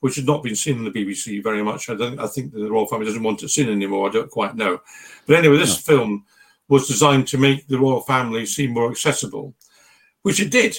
[0.00, 1.88] which had not been seen in the BBC very much.
[1.88, 2.18] I don't.
[2.18, 4.08] I think the royal family doesn't want it seen anymore.
[4.08, 4.80] I don't quite know.
[5.26, 5.94] But anyway, this no.
[5.94, 6.24] film
[6.68, 9.54] was designed to make the royal family seem more accessible,
[10.22, 10.76] which it did,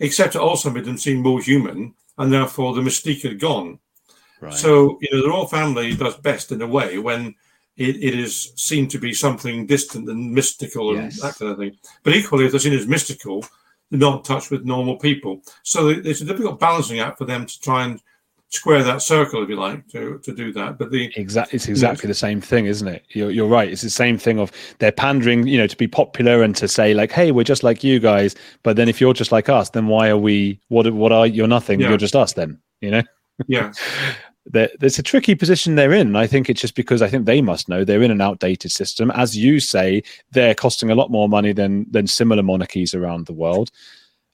[0.00, 3.78] except it also made them seem more human, and therefore the mystique had gone.
[4.40, 4.52] Right.
[4.52, 7.34] So you know, the royal family does best in a way when
[7.76, 11.20] it, it is seen to be something distant and mystical and yes.
[11.20, 11.76] that kind of thing.
[12.02, 13.44] But equally, if they're seen as mystical,
[13.90, 15.42] they're not in touch with normal people.
[15.62, 18.00] So it's a difficult balancing act for them to try and
[18.54, 20.78] square that circle, if you like, to, to do that.
[20.78, 23.04] But the exactly, it's exactly the same thing, isn't it?
[23.10, 23.70] You're, you're right.
[23.70, 26.94] It's the same thing of they're pandering, you know, to be popular and to say
[26.94, 28.34] like, hey, we're just like you guys.
[28.62, 30.60] But then if you're just like us, then why are we?
[30.68, 31.80] What what are you're nothing?
[31.80, 31.88] Yeah.
[31.88, 32.32] You're just us.
[32.32, 33.02] Then you know.
[33.46, 33.72] Yeah.
[34.46, 36.16] there's a tricky position they're in.
[36.16, 39.10] I think it's just because I think they must know they're in an outdated system.
[39.12, 43.32] As you say, they're costing a lot more money than than similar monarchies around the
[43.32, 43.70] world.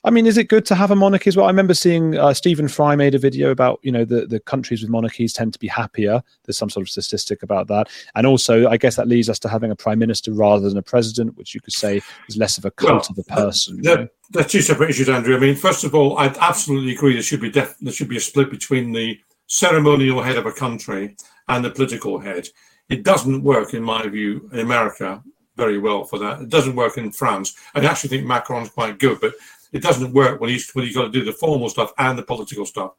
[0.03, 1.47] I mean, is it good to have a monarchy as well?
[1.47, 4.81] I remember seeing uh, Stephen Fry made a video about, you know, the, the countries
[4.81, 6.23] with monarchies tend to be happier.
[6.45, 7.89] There's some sort of statistic about that.
[8.15, 10.83] And also, I guess that leads us to having a prime minister rather than a
[10.83, 13.83] president, which you could say is less of a cult well, of a person.
[13.83, 15.37] They're, they're, two separate issues, Andrew.
[15.37, 18.17] I mean, first of all, I'd absolutely agree there should be def- there should be
[18.17, 21.17] a split between the ceremonial head of a country
[21.49, 22.49] and the political head.
[22.89, 25.23] It doesn't work, in my view, in America
[25.57, 26.41] very well for that.
[26.41, 27.55] It doesn't work in France.
[27.75, 29.35] I actually think Macron's quite good, but
[29.73, 32.23] it doesn't work when he's when he's got to do the formal stuff and the
[32.23, 32.93] political stuff.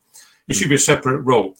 [0.47, 1.55] It should be a separate role.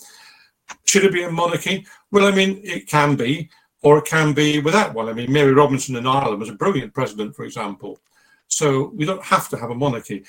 [0.86, 1.86] Should it be a monarchy?
[2.12, 3.50] Well, I mean, it can be,
[3.82, 5.10] or it can be without one.
[5.10, 8.00] I mean, Mary Robinson in Ireland was a brilliant president, for example.
[8.48, 10.24] So we don't have to have a monarchy.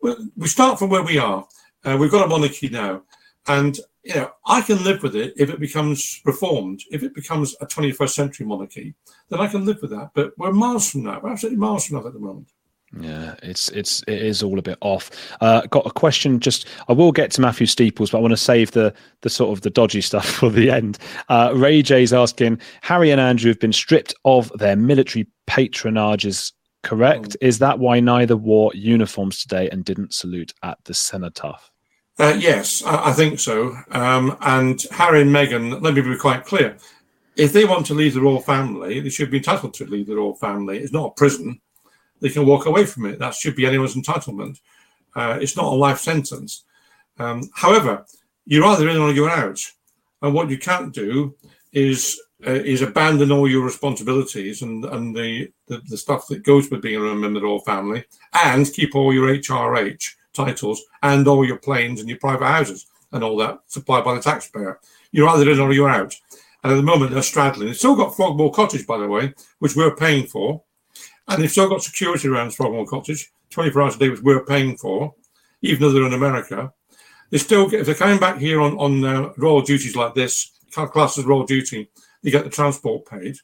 [0.00, 1.46] We start from where we are.
[1.84, 3.02] Uh, we've got a monarchy now,
[3.46, 6.82] and you know I can live with it if it becomes reformed.
[6.90, 8.94] If it becomes a 21st century monarchy,
[9.28, 10.10] then I can live with that.
[10.14, 11.22] But we're miles from that.
[11.22, 12.52] We're absolutely miles from that at the moment.
[12.96, 15.10] Yeah, it's it's it is all a bit off.
[15.40, 16.40] Uh, got a question.
[16.40, 19.56] Just I will get to Matthew Steeples, but I want to save the the sort
[19.56, 20.98] of the dodgy stuff for the end.
[21.28, 26.52] Uh, Ray J's asking: Harry and Andrew have been stripped of their military patronages.
[26.82, 27.36] Correct?
[27.42, 27.46] Oh.
[27.46, 31.70] Is that why neither wore uniforms today and didn't salute at the cenotaph?
[32.20, 33.76] Uh, yes, I, I, think so.
[33.90, 36.78] Um, and Harry and Meghan, let me be quite clear:
[37.36, 40.16] if they want to leave the royal family, they should be entitled to leave the
[40.16, 40.78] royal family.
[40.78, 41.60] It's not a prison
[42.20, 43.18] they can walk away from it.
[43.18, 44.60] That should be anyone's entitlement.
[45.14, 46.64] Uh, it's not a life sentence.
[47.18, 48.04] Um, however,
[48.46, 49.60] you're either in or you're out.
[50.22, 51.34] And what you can't do
[51.72, 56.70] is uh, is abandon all your responsibilities and and the, the, the stuff that goes
[56.70, 61.26] with being a member of the royal family, and keep all your HRH titles and
[61.26, 64.78] all your planes and your private houses and all that supplied by the taxpayer.
[65.10, 66.14] You're either in or you're out.
[66.62, 67.66] And at the moment, they're straddling.
[67.68, 70.62] They've still got Frogmore Cottage, by the way, which we're paying for.
[71.28, 74.76] And they've still got security around Frogmore Cottage, 24 hours a day, which we're paying
[74.76, 75.14] for,
[75.62, 76.72] even though they're in America.
[77.30, 80.52] They still get, if they're coming back here on, on uh, royal duties like this,
[80.70, 81.90] class as royal duty,
[82.22, 83.36] they get the transport paid.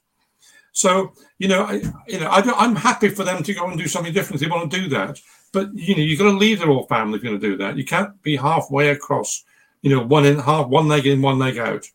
[0.73, 1.75] So, you know, I,
[2.09, 4.53] you know, I am happy for them to go and do something different if they
[4.53, 5.20] want to do that.
[5.53, 7.57] But, you know, you've got to leave the royal family if you're going to do
[7.59, 7.77] that.
[7.77, 9.44] You can't be halfway across,
[9.83, 11.87] you know, one in half, one leg in, one leg out.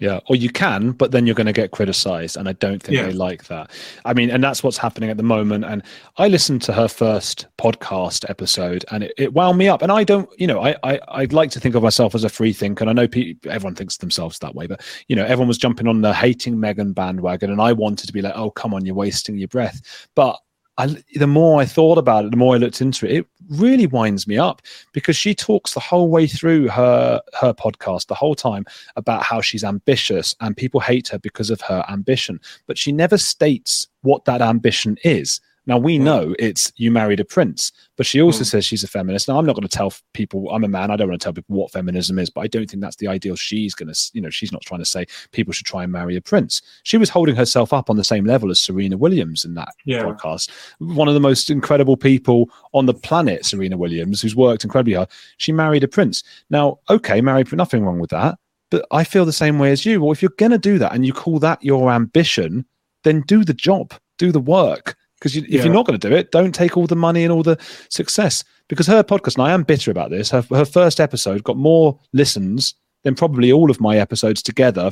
[0.00, 2.96] Yeah, or you can, but then you're going to get criticized, and I don't think
[2.96, 3.04] yeah.
[3.04, 3.70] they like that.
[4.06, 5.66] I mean, and that's what's happening at the moment.
[5.66, 5.82] And
[6.16, 9.82] I listened to her first podcast episode, and it, it wound me up.
[9.82, 12.30] And I don't, you know, I, I I'd like to think of myself as a
[12.30, 14.66] free thinker, and I know people, everyone thinks themselves that way.
[14.66, 18.12] But you know, everyone was jumping on the hating Meghan bandwagon, and I wanted to
[18.14, 20.08] be like, oh, come on, you're wasting your breath.
[20.14, 20.38] But
[20.80, 23.86] I, the more I thought about it, the more I looked into it, it really
[23.86, 24.62] winds me up
[24.92, 28.64] because she talks the whole way through her her podcast the whole time
[28.96, 33.18] about how she's ambitious and people hate her because of her ambition, but she never
[33.18, 35.40] states what that ambition is.
[35.66, 36.02] Now we mm.
[36.02, 38.46] know it's you married a prince, but she also mm.
[38.46, 39.28] says she's a feminist.
[39.28, 40.90] Now I'm not going to tell people I'm a man.
[40.90, 43.08] I don't want to tell people what feminism is, but I don't think that's the
[43.08, 44.10] ideal she's going to.
[44.12, 46.62] You know, she's not trying to say people should try and marry a prince.
[46.84, 50.02] She was holding herself up on the same level as Serena Williams in that yeah.
[50.02, 50.50] podcast.
[50.78, 55.10] One of the most incredible people on the planet, Serena Williams, who's worked incredibly hard.
[55.36, 56.22] She married a prince.
[56.48, 58.38] Now, okay, married, nothing wrong with that.
[58.70, 60.00] But I feel the same way as you.
[60.00, 62.64] Well, if you're going to do that and you call that your ambition,
[63.02, 65.64] then do the job, do the work because you, if yeah.
[65.64, 67.58] you're not going to do it, don't take all the money and all the
[67.90, 68.42] success.
[68.68, 71.98] Because her podcast, and I am bitter about this, her, her first episode got more
[72.12, 74.90] listens than probably all of my episodes together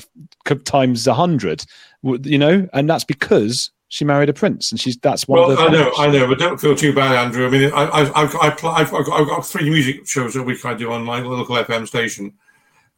[0.65, 1.65] times a hundred.
[2.03, 5.41] You know, and that's because she married a prince, and she's that's one.
[5.41, 7.47] Well, of the I know, I know, but don't feel too bad, Andrew.
[7.47, 10.65] I mean, I, I, I, I I've, I've, I've got three music shows a week
[10.65, 12.35] I do on my local FM station,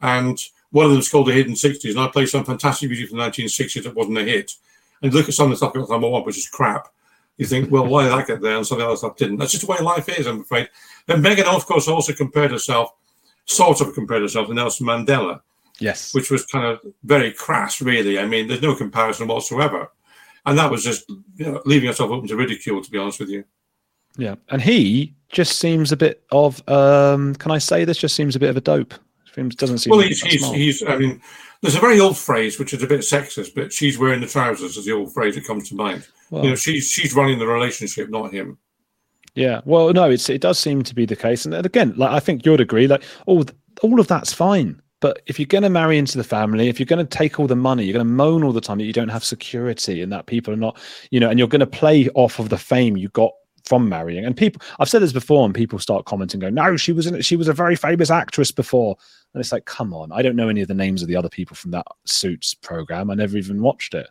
[0.00, 0.38] and
[0.72, 3.24] one of them's called the Hidden Sixties, and I play some fantastic music from the
[3.24, 4.52] 1960s that wasn't a hit.
[5.02, 6.88] And look at some of the stuff that number one, which is crap
[7.40, 9.38] you think, well, why did I get there and some of the other stuff didn't?
[9.38, 10.68] That's just the way life is, I'm afraid.
[11.08, 12.90] And Meghan, of course, also compared herself,
[13.46, 15.40] sort of compared herself to Nelson Mandela.
[15.78, 16.14] Yes.
[16.14, 18.18] Which was kind of very crass, really.
[18.18, 19.90] I mean, there's no comparison whatsoever.
[20.44, 23.30] And that was just you know, leaving herself open to ridicule, to be honest with
[23.30, 23.44] you.
[24.18, 24.34] Yeah.
[24.50, 27.96] And he just seems a bit of, um, can I say this?
[27.96, 28.92] Just seems a bit of a dope.
[29.34, 31.22] Seems, Doesn't seem well, he's, he's, he's, I mean,
[31.62, 34.76] there's a very old phrase which is a bit sexist, but she's wearing the trousers
[34.76, 36.06] is the old phrase that comes to mind.
[36.30, 38.58] Well, you know, she's she's running the relationship, not him.
[39.34, 42.20] Yeah, well, no, it's it does seem to be the case, and again, like I
[42.20, 43.44] think you'd agree, like all
[43.82, 44.80] all of that's fine.
[45.00, 47.46] But if you're going to marry into the family, if you're going to take all
[47.46, 50.12] the money, you're going to moan all the time that you don't have security and
[50.12, 50.78] that people are not,
[51.10, 53.32] you know, and you're going to play off of the fame you got
[53.64, 54.26] from marrying.
[54.26, 57.20] And people, I've said this before, and people start commenting, going, "No, she was in,
[57.22, 58.96] she was a very famous actress before."
[59.32, 61.28] And it's like, come on, I don't know any of the names of the other
[61.28, 63.10] people from that Suits program.
[63.10, 64.08] I never even watched it.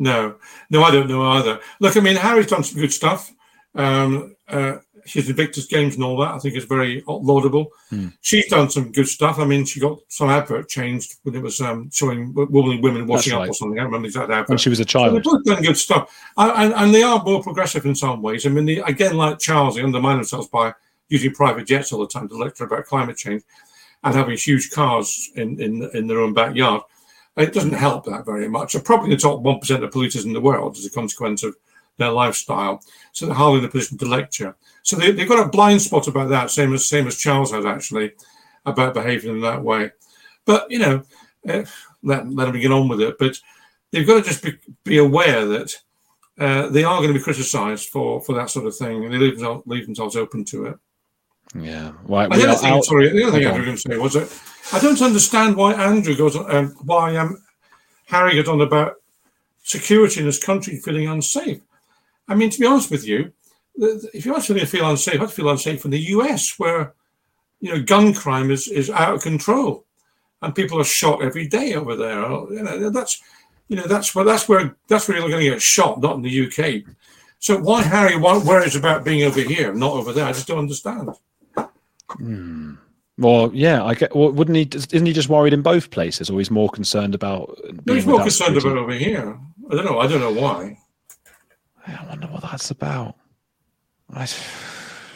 [0.00, 0.36] No,
[0.70, 1.60] no, I don't know either.
[1.78, 3.30] Look, I mean, Harry's done some good stuff.
[3.74, 7.72] Um, uh, his Invictus Games and all that, I think, is very laudable.
[7.90, 8.08] Hmm.
[8.22, 9.38] She's done some good stuff.
[9.38, 13.34] I mean, she got some advert changed when it was um, showing women, women washing
[13.34, 13.42] right.
[13.42, 13.78] up or something.
[13.78, 14.48] I don't remember the exact advert.
[14.48, 15.10] When she was a child.
[15.10, 16.16] So they've both done good stuff.
[16.38, 18.46] and, and, they are more progressive in some ways.
[18.46, 20.72] I mean, they, again, like Charles, they undermine themselves by
[21.08, 23.42] using private jets all the time to lecture about climate change
[24.02, 26.82] and having huge cars in, in, in their own backyard.
[27.36, 28.72] It doesn't help that very much.
[28.72, 31.56] They're probably the top 1% of polluters in the world as a consequence of
[31.96, 32.82] their lifestyle.
[33.12, 34.56] So they're hardly in a position to lecture.
[34.82, 37.64] So they, have got a blind spot about that, same as same as Charles has
[37.64, 38.12] actually,
[38.66, 39.92] about behaving in that way.
[40.44, 41.02] But, you know,
[41.46, 41.64] eh,
[42.02, 43.16] let, let them get on with it.
[43.18, 43.38] But
[43.90, 45.74] they've got to just be, be aware that
[46.38, 49.18] uh, they are going to be criticised for, for that sort of thing, and they
[49.18, 50.78] leave leave themselves open to it.
[51.54, 51.92] Yeah.
[52.04, 52.30] Right.
[52.30, 54.40] The other thing, sorry, the other thing I was going to say was that
[54.72, 57.42] I don't understand why Andrew goes on, um, why um,
[58.06, 58.96] Harry goes on about
[59.62, 61.60] security in this country feeling unsafe.
[62.28, 63.32] I mean, to be honest with you,
[63.76, 66.94] if you actually feel unsafe, I'd feel unsafe in the US, where
[67.60, 69.84] you know gun crime is is out of control,
[70.42, 72.20] and people are shot every day over there.
[72.20, 73.20] You know, that's
[73.68, 76.22] you know that's where that's where that's where you're going to get shot, not in
[76.22, 76.94] the UK.
[77.38, 80.26] So why Harry worries about being over here, not over there?
[80.26, 81.10] I just don't understand.
[82.12, 82.74] Hmm.
[83.18, 84.16] Well, yeah, I get.
[84.16, 84.68] Well, wouldn't he?
[84.72, 87.58] Isn't he just worried in both places, or he's more concerned about?
[87.84, 89.38] No, he's more concerned about over here.
[89.70, 90.00] I don't know.
[90.00, 90.78] I don't know why.
[91.86, 93.16] I wonder what that's about.
[94.14, 94.26] I,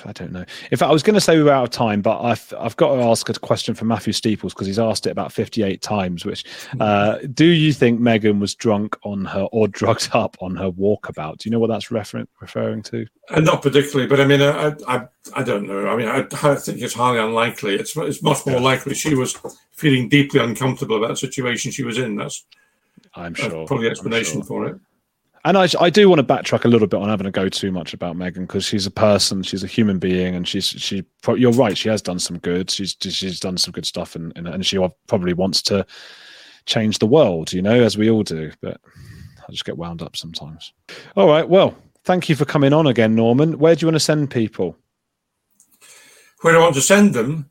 [0.07, 0.45] I don't know.
[0.71, 2.77] In fact, I was going to say we were out of time, but I've I've
[2.77, 5.83] got to ask a question from Matthew Steeples because he's asked it about fifty eight
[5.83, 6.25] times.
[6.25, 6.45] Which,
[6.81, 11.39] uh, do you think Meghan was drunk on her or drugged up on her walkabout?
[11.39, 13.07] Do you know what that's refer- referring to?
[13.31, 15.89] Uh, not particularly, but I mean, I, I I don't know.
[15.89, 17.77] I mean, I, I think it's highly unlikely.
[17.77, 19.37] It's it's much more likely she was
[19.73, 22.17] feeling deeply uncomfortable about the situation she was in.
[22.17, 22.45] That's
[23.15, 24.45] I'm sure probably the explanation sure.
[24.45, 24.77] for it.
[25.47, 27.71] And I, I do want to backtrack a little bit on having to go too
[27.71, 31.05] much about Meghan because she's a person, she's a human being, and she's she.
[31.37, 32.71] You're right, she has done some good.
[32.71, 35.85] She's she's done some good stuff, and and, and she probably wants to
[36.65, 38.53] change the world, you know, as we all do.
[38.63, 38.81] But
[39.47, 40.73] I just get wound up sometimes.
[41.15, 43.59] All right, well, thank you for coming on again, Norman.
[43.59, 44.79] Where do you want to send people?
[46.41, 47.51] Where do I want to send them?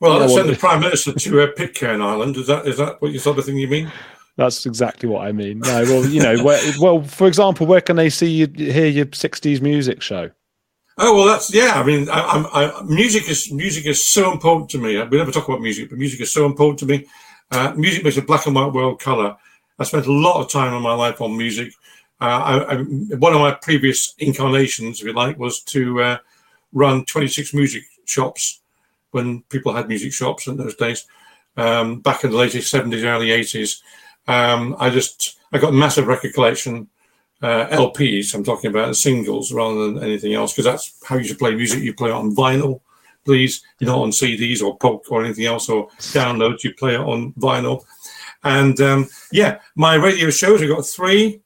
[0.00, 2.36] Well, I send the Prime Minister to uh, Pitcairn Island.
[2.36, 3.92] Is that is that what you sort of thing you mean?
[4.38, 5.58] That's exactly what I mean.
[5.58, 9.06] No, well, you know, where, well, for example, where can they see you hear your
[9.06, 10.30] '60s music show?
[10.96, 11.72] Oh well, that's yeah.
[11.74, 12.20] I mean, I,
[12.52, 14.96] I, music is music is so important to me.
[15.06, 17.06] We never talk about music, but music is so important to me.
[17.50, 19.36] Uh, music makes a black and white world color.
[19.76, 21.72] I spent a lot of time in my life on music.
[22.20, 22.76] Uh, I,
[23.16, 26.18] one of my previous incarnations, if you like, was to uh,
[26.72, 28.60] run 26 music shops
[29.10, 31.06] when people had music shops in those days,
[31.56, 33.80] um, back in the late 70s, early 80s.
[34.28, 36.88] Um, I just I got a massive record collection
[37.42, 38.34] uh, LPs.
[38.34, 41.82] I'm talking about singles rather than anything else because that's how you should play music.
[41.82, 42.80] You play it on vinyl,
[43.24, 46.64] please, You're not on CDs or pulp or anything else or downloads.
[46.64, 47.84] You play it on vinyl.
[48.44, 51.40] And um, yeah, my radio shows, I've got three.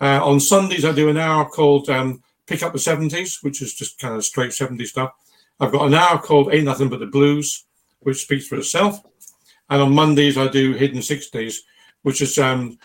[0.00, 3.74] Uh, on Sundays, I do an hour called um, Pick Up the 70s, which is
[3.74, 5.12] just kind of straight 70s stuff.
[5.60, 7.64] I've got an hour called Ain't Nothing But the Blues,
[8.00, 9.00] which speaks for itself.
[9.70, 11.56] And on Mondays, I do Hidden 60s,
[12.08, 12.78] which is um,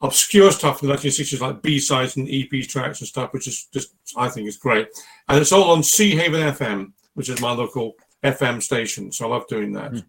[0.00, 3.66] obscure stuff from the 1960s, like B sides and EP tracks and stuff, which is
[3.70, 4.88] just, I think, is great.
[5.28, 9.12] And it's all on Seahaven FM, which is my local FM station.
[9.12, 9.92] So I love doing that.
[9.92, 10.02] Is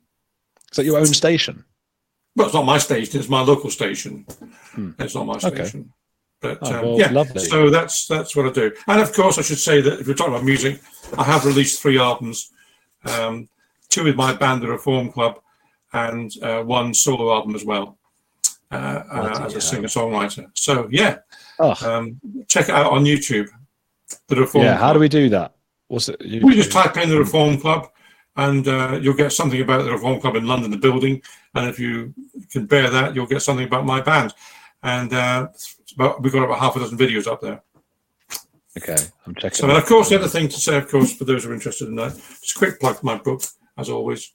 [0.78, 1.66] that your own station?
[2.38, 4.26] Well, it's not my station, it's my local station.
[4.72, 4.92] Hmm.
[4.98, 5.82] It's not my station.
[5.82, 5.90] Okay.
[6.40, 7.44] But oh, um, well, yeah, lovely.
[7.44, 8.72] so that's that's what I do.
[8.88, 10.80] And of course, I should say that if we're talking about music,
[11.18, 12.50] I have released three albums,
[13.04, 13.50] um,
[13.90, 15.42] two with my band, the Reform Club,
[15.92, 17.98] and uh, one solo album as well
[18.74, 20.50] uh, uh, as a singer songwriter.
[20.54, 21.20] So yeah,
[21.60, 21.76] oh.
[21.88, 23.48] um, check it out on YouTube.
[24.28, 24.66] The Reform.
[24.66, 24.82] Yeah, Club.
[24.82, 25.56] how do we do that?
[25.88, 26.20] What's it?
[26.22, 27.90] We just type in the Reform Club,
[28.36, 31.22] and uh, you'll get something about the Reform Club in London, the building.
[31.56, 32.14] And if you
[32.52, 34.34] can bear that, you'll get something about my band.
[34.82, 35.48] And uh,
[35.96, 37.62] about, we've got about half a dozen videos up there.
[38.78, 38.96] Okay,
[39.26, 39.56] I'm checking.
[39.56, 41.54] So, and of course, the other thing to say, of course, for those who are
[41.54, 43.44] interested in that, just a quick plug for my book,
[43.78, 44.34] as always.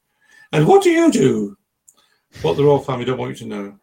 [0.53, 1.57] And what do you do?
[2.43, 3.78] What the royal family don't want you to know,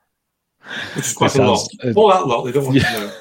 [0.95, 1.67] which is quite a lot.
[1.95, 2.93] All that lot they don't want yeah.
[2.93, 3.13] to know.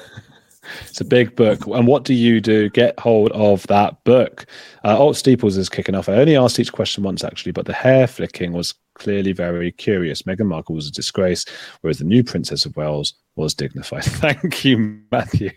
[0.87, 1.65] It's a big book.
[1.67, 2.69] And what do you do?
[2.69, 4.45] Get hold of that book.
[4.83, 6.09] Uh, Alt Steeples is kicking off.
[6.09, 10.23] I only asked each question once, actually, but the hair flicking was clearly very curious.
[10.23, 11.45] Meghan Markle was a disgrace,
[11.81, 14.03] whereas the new Princess of Wales was dignified.
[14.05, 15.51] Thank you, Matthew.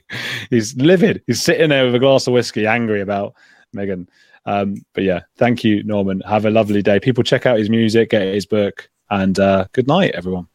[0.51, 1.22] He's livid.
[1.26, 3.34] He's sitting there with a glass of whiskey, angry about
[3.74, 4.09] Meghan.
[4.47, 6.22] Um, but yeah, thank you, Norman.
[6.22, 6.99] Have a lovely day.
[6.99, 10.47] People check out his music, get his book, and uh, good night, everyone.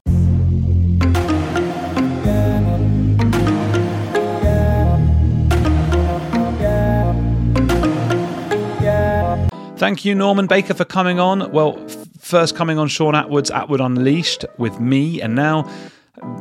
[9.78, 11.52] Thank you, Norman Baker, for coming on.
[11.52, 15.68] Well, f- first coming on Shaun Attwood's Attwood Unleashed with me, and now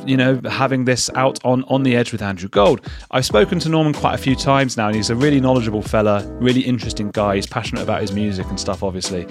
[0.06, 2.86] you know, having this out on On the Edge with Andrew Gold.
[3.10, 6.26] I've spoken to Norman quite a few times now, and he's a really knowledgeable fella,
[6.40, 7.36] really interesting guy.
[7.36, 9.26] He's passionate about his music and stuff, obviously.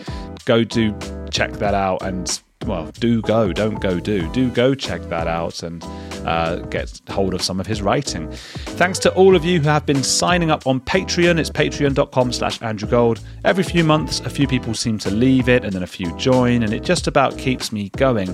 [0.45, 0.97] Go do
[1.31, 4.27] check that out and well, do go, don't go, do.
[4.29, 5.83] Do go check that out and
[6.25, 8.31] uh, get hold of some of his writing.
[8.31, 11.39] Thanks to all of you who have been signing up on Patreon.
[11.39, 13.19] It's patreon.com slash Andrew Gold.
[13.43, 16.63] Every few months, a few people seem to leave it and then a few join,
[16.63, 18.27] and it just about keeps me going.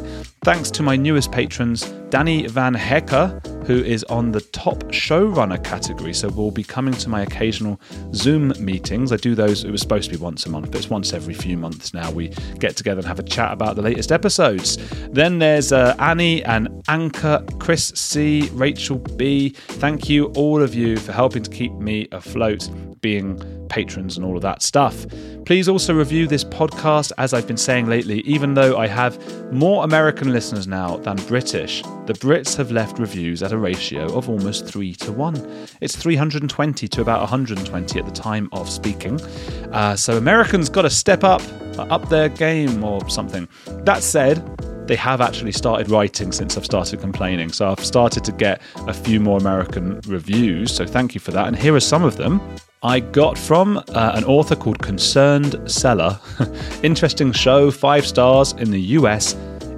[0.44, 6.14] Thanks to my newest patrons, Danny Van Hecker, who is on the top showrunner category.
[6.14, 7.80] So we'll be coming to my occasional
[8.14, 9.12] Zoom meetings.
[9.12, 11.34] I do those, it was supposed to be once a month, but it's once every
[11.34, 12.10] few months now.
[12.12, 14.78] We get together and have a chat about the latest episodes.
[15.12, 19.50] Then there's uh, Annie and Anchor, Chris C, Rachel B.
[19.84, 22.68] Thank you, all of you, for helping to keep me afloat,
[23.00, 23.38] being
[23.70, 25.06] patrons and all of that stuff.
[25.46, 29.14] Please also review this podcast, as I've been saying lately, even though I have
[29.54, 31.82] more American listeners now than British.
[32.06, 35.68] The Brits have left reviews at a ratio of almost 3 to 1.
[35.82, 39.22] It's 320 to about 120 at the time of speaking.
[39.72, 41.42] Uh, so Americans got to step up,
[41.78, 43.48] up their game or something.
[43.86, 44.42] That said,
[44.88, 47.52] they have actually started writing since I've started complaining.
[47.52, 50.74] So I've started to get a few more American reviews.
[50.74, 51.48] So thank you for that.
[51.48, 52.42] And here are some of them.
[52.84, 56.20] I got from uh, an author called Concerned Seller.
[56.84, 59.36] Interesting show, five stars in the US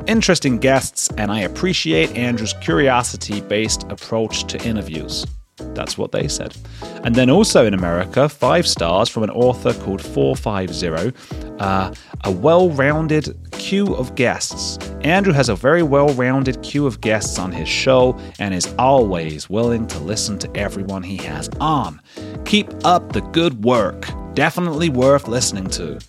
[0.10, 5.26] interesting guests, and I appreciate Andrew's curiosity based approach to interviews.
[5.74, 6.56] That's what they said.
[7.04, 11.14] And then also in America, five stars from an author called 450,
[11.60, 11.94] uh,
[12.24, 14.78] a well rounded queue of guests.
[15.02, 19.50] Andrew has a very well rounded queue of guests on his show and is always
[19.50, 22.02] willing to listen to everyone he has on.
[22.46, 24.08] Keep up the good work.
[24.34, 26.00] Definitely worth listening to.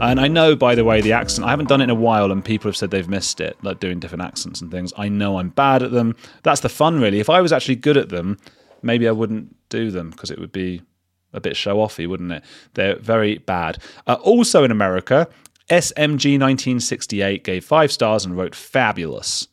[0.00, 2.30] And I know, by the way, the accent, I haven't done it in a while
[2.32, 4.92] and people have said they've missed it, like doing different accents and things.
[4.96, 6.16] I know I'm bad at them.
[6.42, 7.20] That's the fun, really.
[7.20, 8.38] If I was actually good at them,
[8.84, 10.82] maybe I wouldn't do them because it would be
[11.32, 12.44] a bit show offy, wouldn't it?
[12.74, 13.78] They're very bad.
[14.06, 15.28] Uh, also in America,
[15.70, 19.48] SMG 1968 gave five stars and wrote fabulous.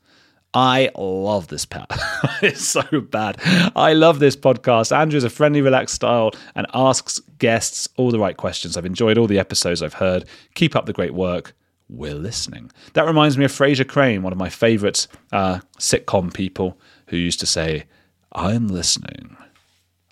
[0.53, 1.89] I love this pat.
[2.41, 3.37] it's so bad.
[3.75, 4.95] I love this podcast.
[4.95, 8.75] Andrew's a friendly, relaxed style and asks guests all the right questions.
[8.75, 10.25] I've enjoyed all the episodes I've heard.
[10.55, 11.55] Keep up the great work.
[11.87, 12.71] We're listening.
[12.93, 16.77] That reminds me of Frasier Crane, one of my favourite uh, sitcom people
[17.07, 17.85] who used to say,
[18.31, 19.37] I'm listening.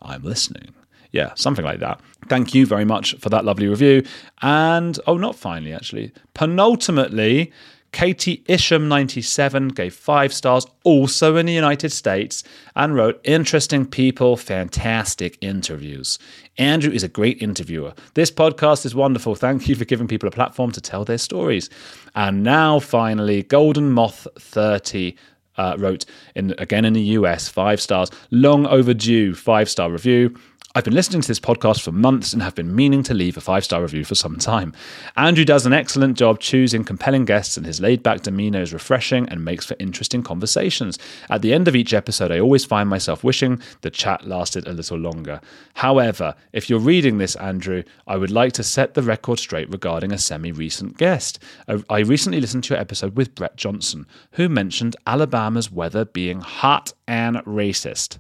[0.02, 0.74] I'm listening.
[1.12, 2.02] Yeah, something like that.
[2.28, 4.04] Thank you very much for that lovely review.
[4.42, 6.12] And, oh, not finally, actually.
[6.36, 7.52] Penultimately,
[7.92, 12.44] Katie Isham97 gave five stars, also in the United States,
[12.76, 16.20] and wrote, Interesting people, fantastic interviews.
[16.60, 17.94] Andrew is a great interviewer.
[18.14, 19.34] This podcast is wonderful.
[19.34, 21.70] Thank you for giving people a platform to tell their stories.
[22.14, 25.16] And now, finally, Golden Moth 30
[25.60, 26.05] uh, wrote
[26.36, 30.36] in again in the US, five stars, long overdue five star review.
[30.80, 33.42] I've been listening to this podcast for months and have been meaning to leave a
[33.42, 34.72] five star review for some time.
[35.18, 39.28] Andrew does an excellent job choosing compelling guests, and his laid back demeanour is refreshing
[39.28, 40.98] and makes for interesting conversations.
[41.30, 44.72] At the end of each episode, I always find myself wishing the chat lasted a
[44.72, 45.42] little longer.
[45.74, 50.14] However, if you're reading this, Andrew, I would like to set the record straight regarding
[50.14, 51.40] a semi recent guest.
[51.68, 56.40] Uh, I recently listened to your episode with Brett Johnson, who mentioned Alabama's weather being
[56.40, 58.20] hot and racist.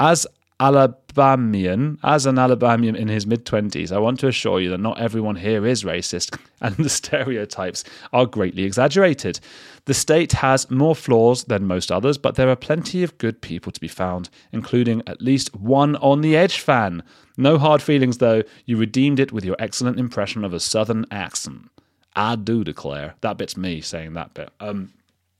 [0.00, 0.28] As
[0.60, 4.98] Alabamian, as an Alabamian in his mid 20s, I want to assure you that not
[4.98, 9.38] everyone here is racist and the stereotypes are greatly exaggerated.
[9.84, 13.70] The state has more flaws than most others, but there are plenty of good people
[13.70, 17.04] to be found, including at least one on the edge fan.
[17.36, 21.70] No hard feelings though, you redeemed it with your excellent impression of a southern accent.
[22.16, 23.14] I do declare.
[23.20, 24.50] That bit's me saying that bit.
[24.58, 24.92] Um,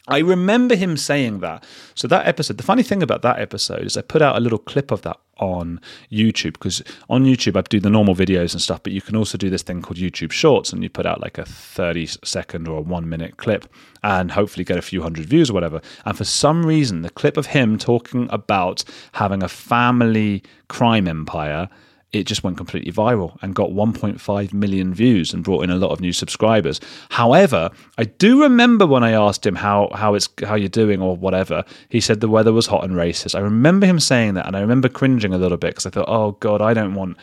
[0.08, 1.64] I remember him saying that.
[1.94, 4.58] So that episode, the funny thing about that episode is I put out a little
[4.58, 5.80] clip of that on
[6.10, 9.36] YouTube because on YouTube I do the normal videos and stuff, but you can also
[9.36, 12.78] do this thing called YouTube Shorts and you put out like a 30 second or
[12.78, 13.70] a one minute clip
[14.02, 15.80] and hopefully get a few hundred views or whatever.
[16.06, 21.68] And for some reason, the clip of him talking about having a family crime empire
[22.12, 25.90] it just went completely viral and got 1.5 million views and brought in a lot
[25.90, 26.80] of new subscribers.
[27.10, 31.16] However, I do remember when I asked him how how it's how you're doing or
[31.16, 33.34] whatever, he said the weather was hot and racist.
[33.34, 36.08] I remember him saying that, and I remember cringing a little bit because I thought,
[36.08, 37.18] oh god, I don't want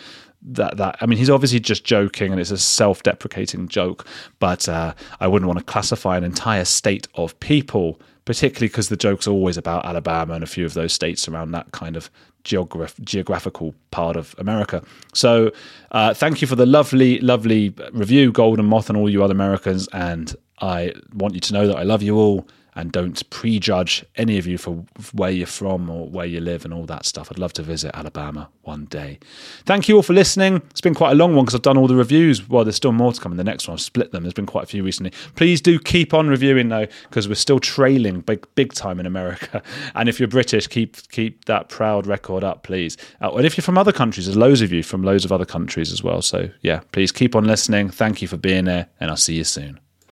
[0.47, 4.05] that that I mean he's obviously just joking and it's a self-deprecating joke,
[4.39, 8.97] but uh, I wouldn't want to classify an entire state of people particularly because the
[8.97, 12.09] joke's always about Alabama and a few of those states around that kind of
[12.45, 14.81] geograph- geographical part of America.
[15.13, 15.51] So,
[15.91, 19.89] uh, thank you for the lovely, lovely review, Golden Moth, and all you other Americans.
[19.91, 24.37] And I want you to know that I love you all and don't prejudge any
[24.37, 27.29] of you for where you're from or where you live and all that stuff.
[27.31, 29.19] I'd love to visit Alabama one day.
[29.65, 30.57] Thank you all for listening.
[30.71, 32.47] It's been quite a long one because I've done all the reviews.
[32.49, 33.75] Well, there's still more to come in the next one.
[33.75, 34.23] I've split them.
[34.23, 35.11] There's been quite a few recently.
[35.35, 39.61] Please do keep on reviewing though because we're still trailing big big time in America.
[39.93, 42.97] And if you're British, keep keep that proud record up, please.
[43.21, 45.45] Uh, and if you're from other countries, there's loads of you from loads of other
[45.45, 46.21] countries as well.
[46.21, 47.89] So yeah, please keep on listening.
[47.89, 49.79] Thank you for being there, and I'll see you soon.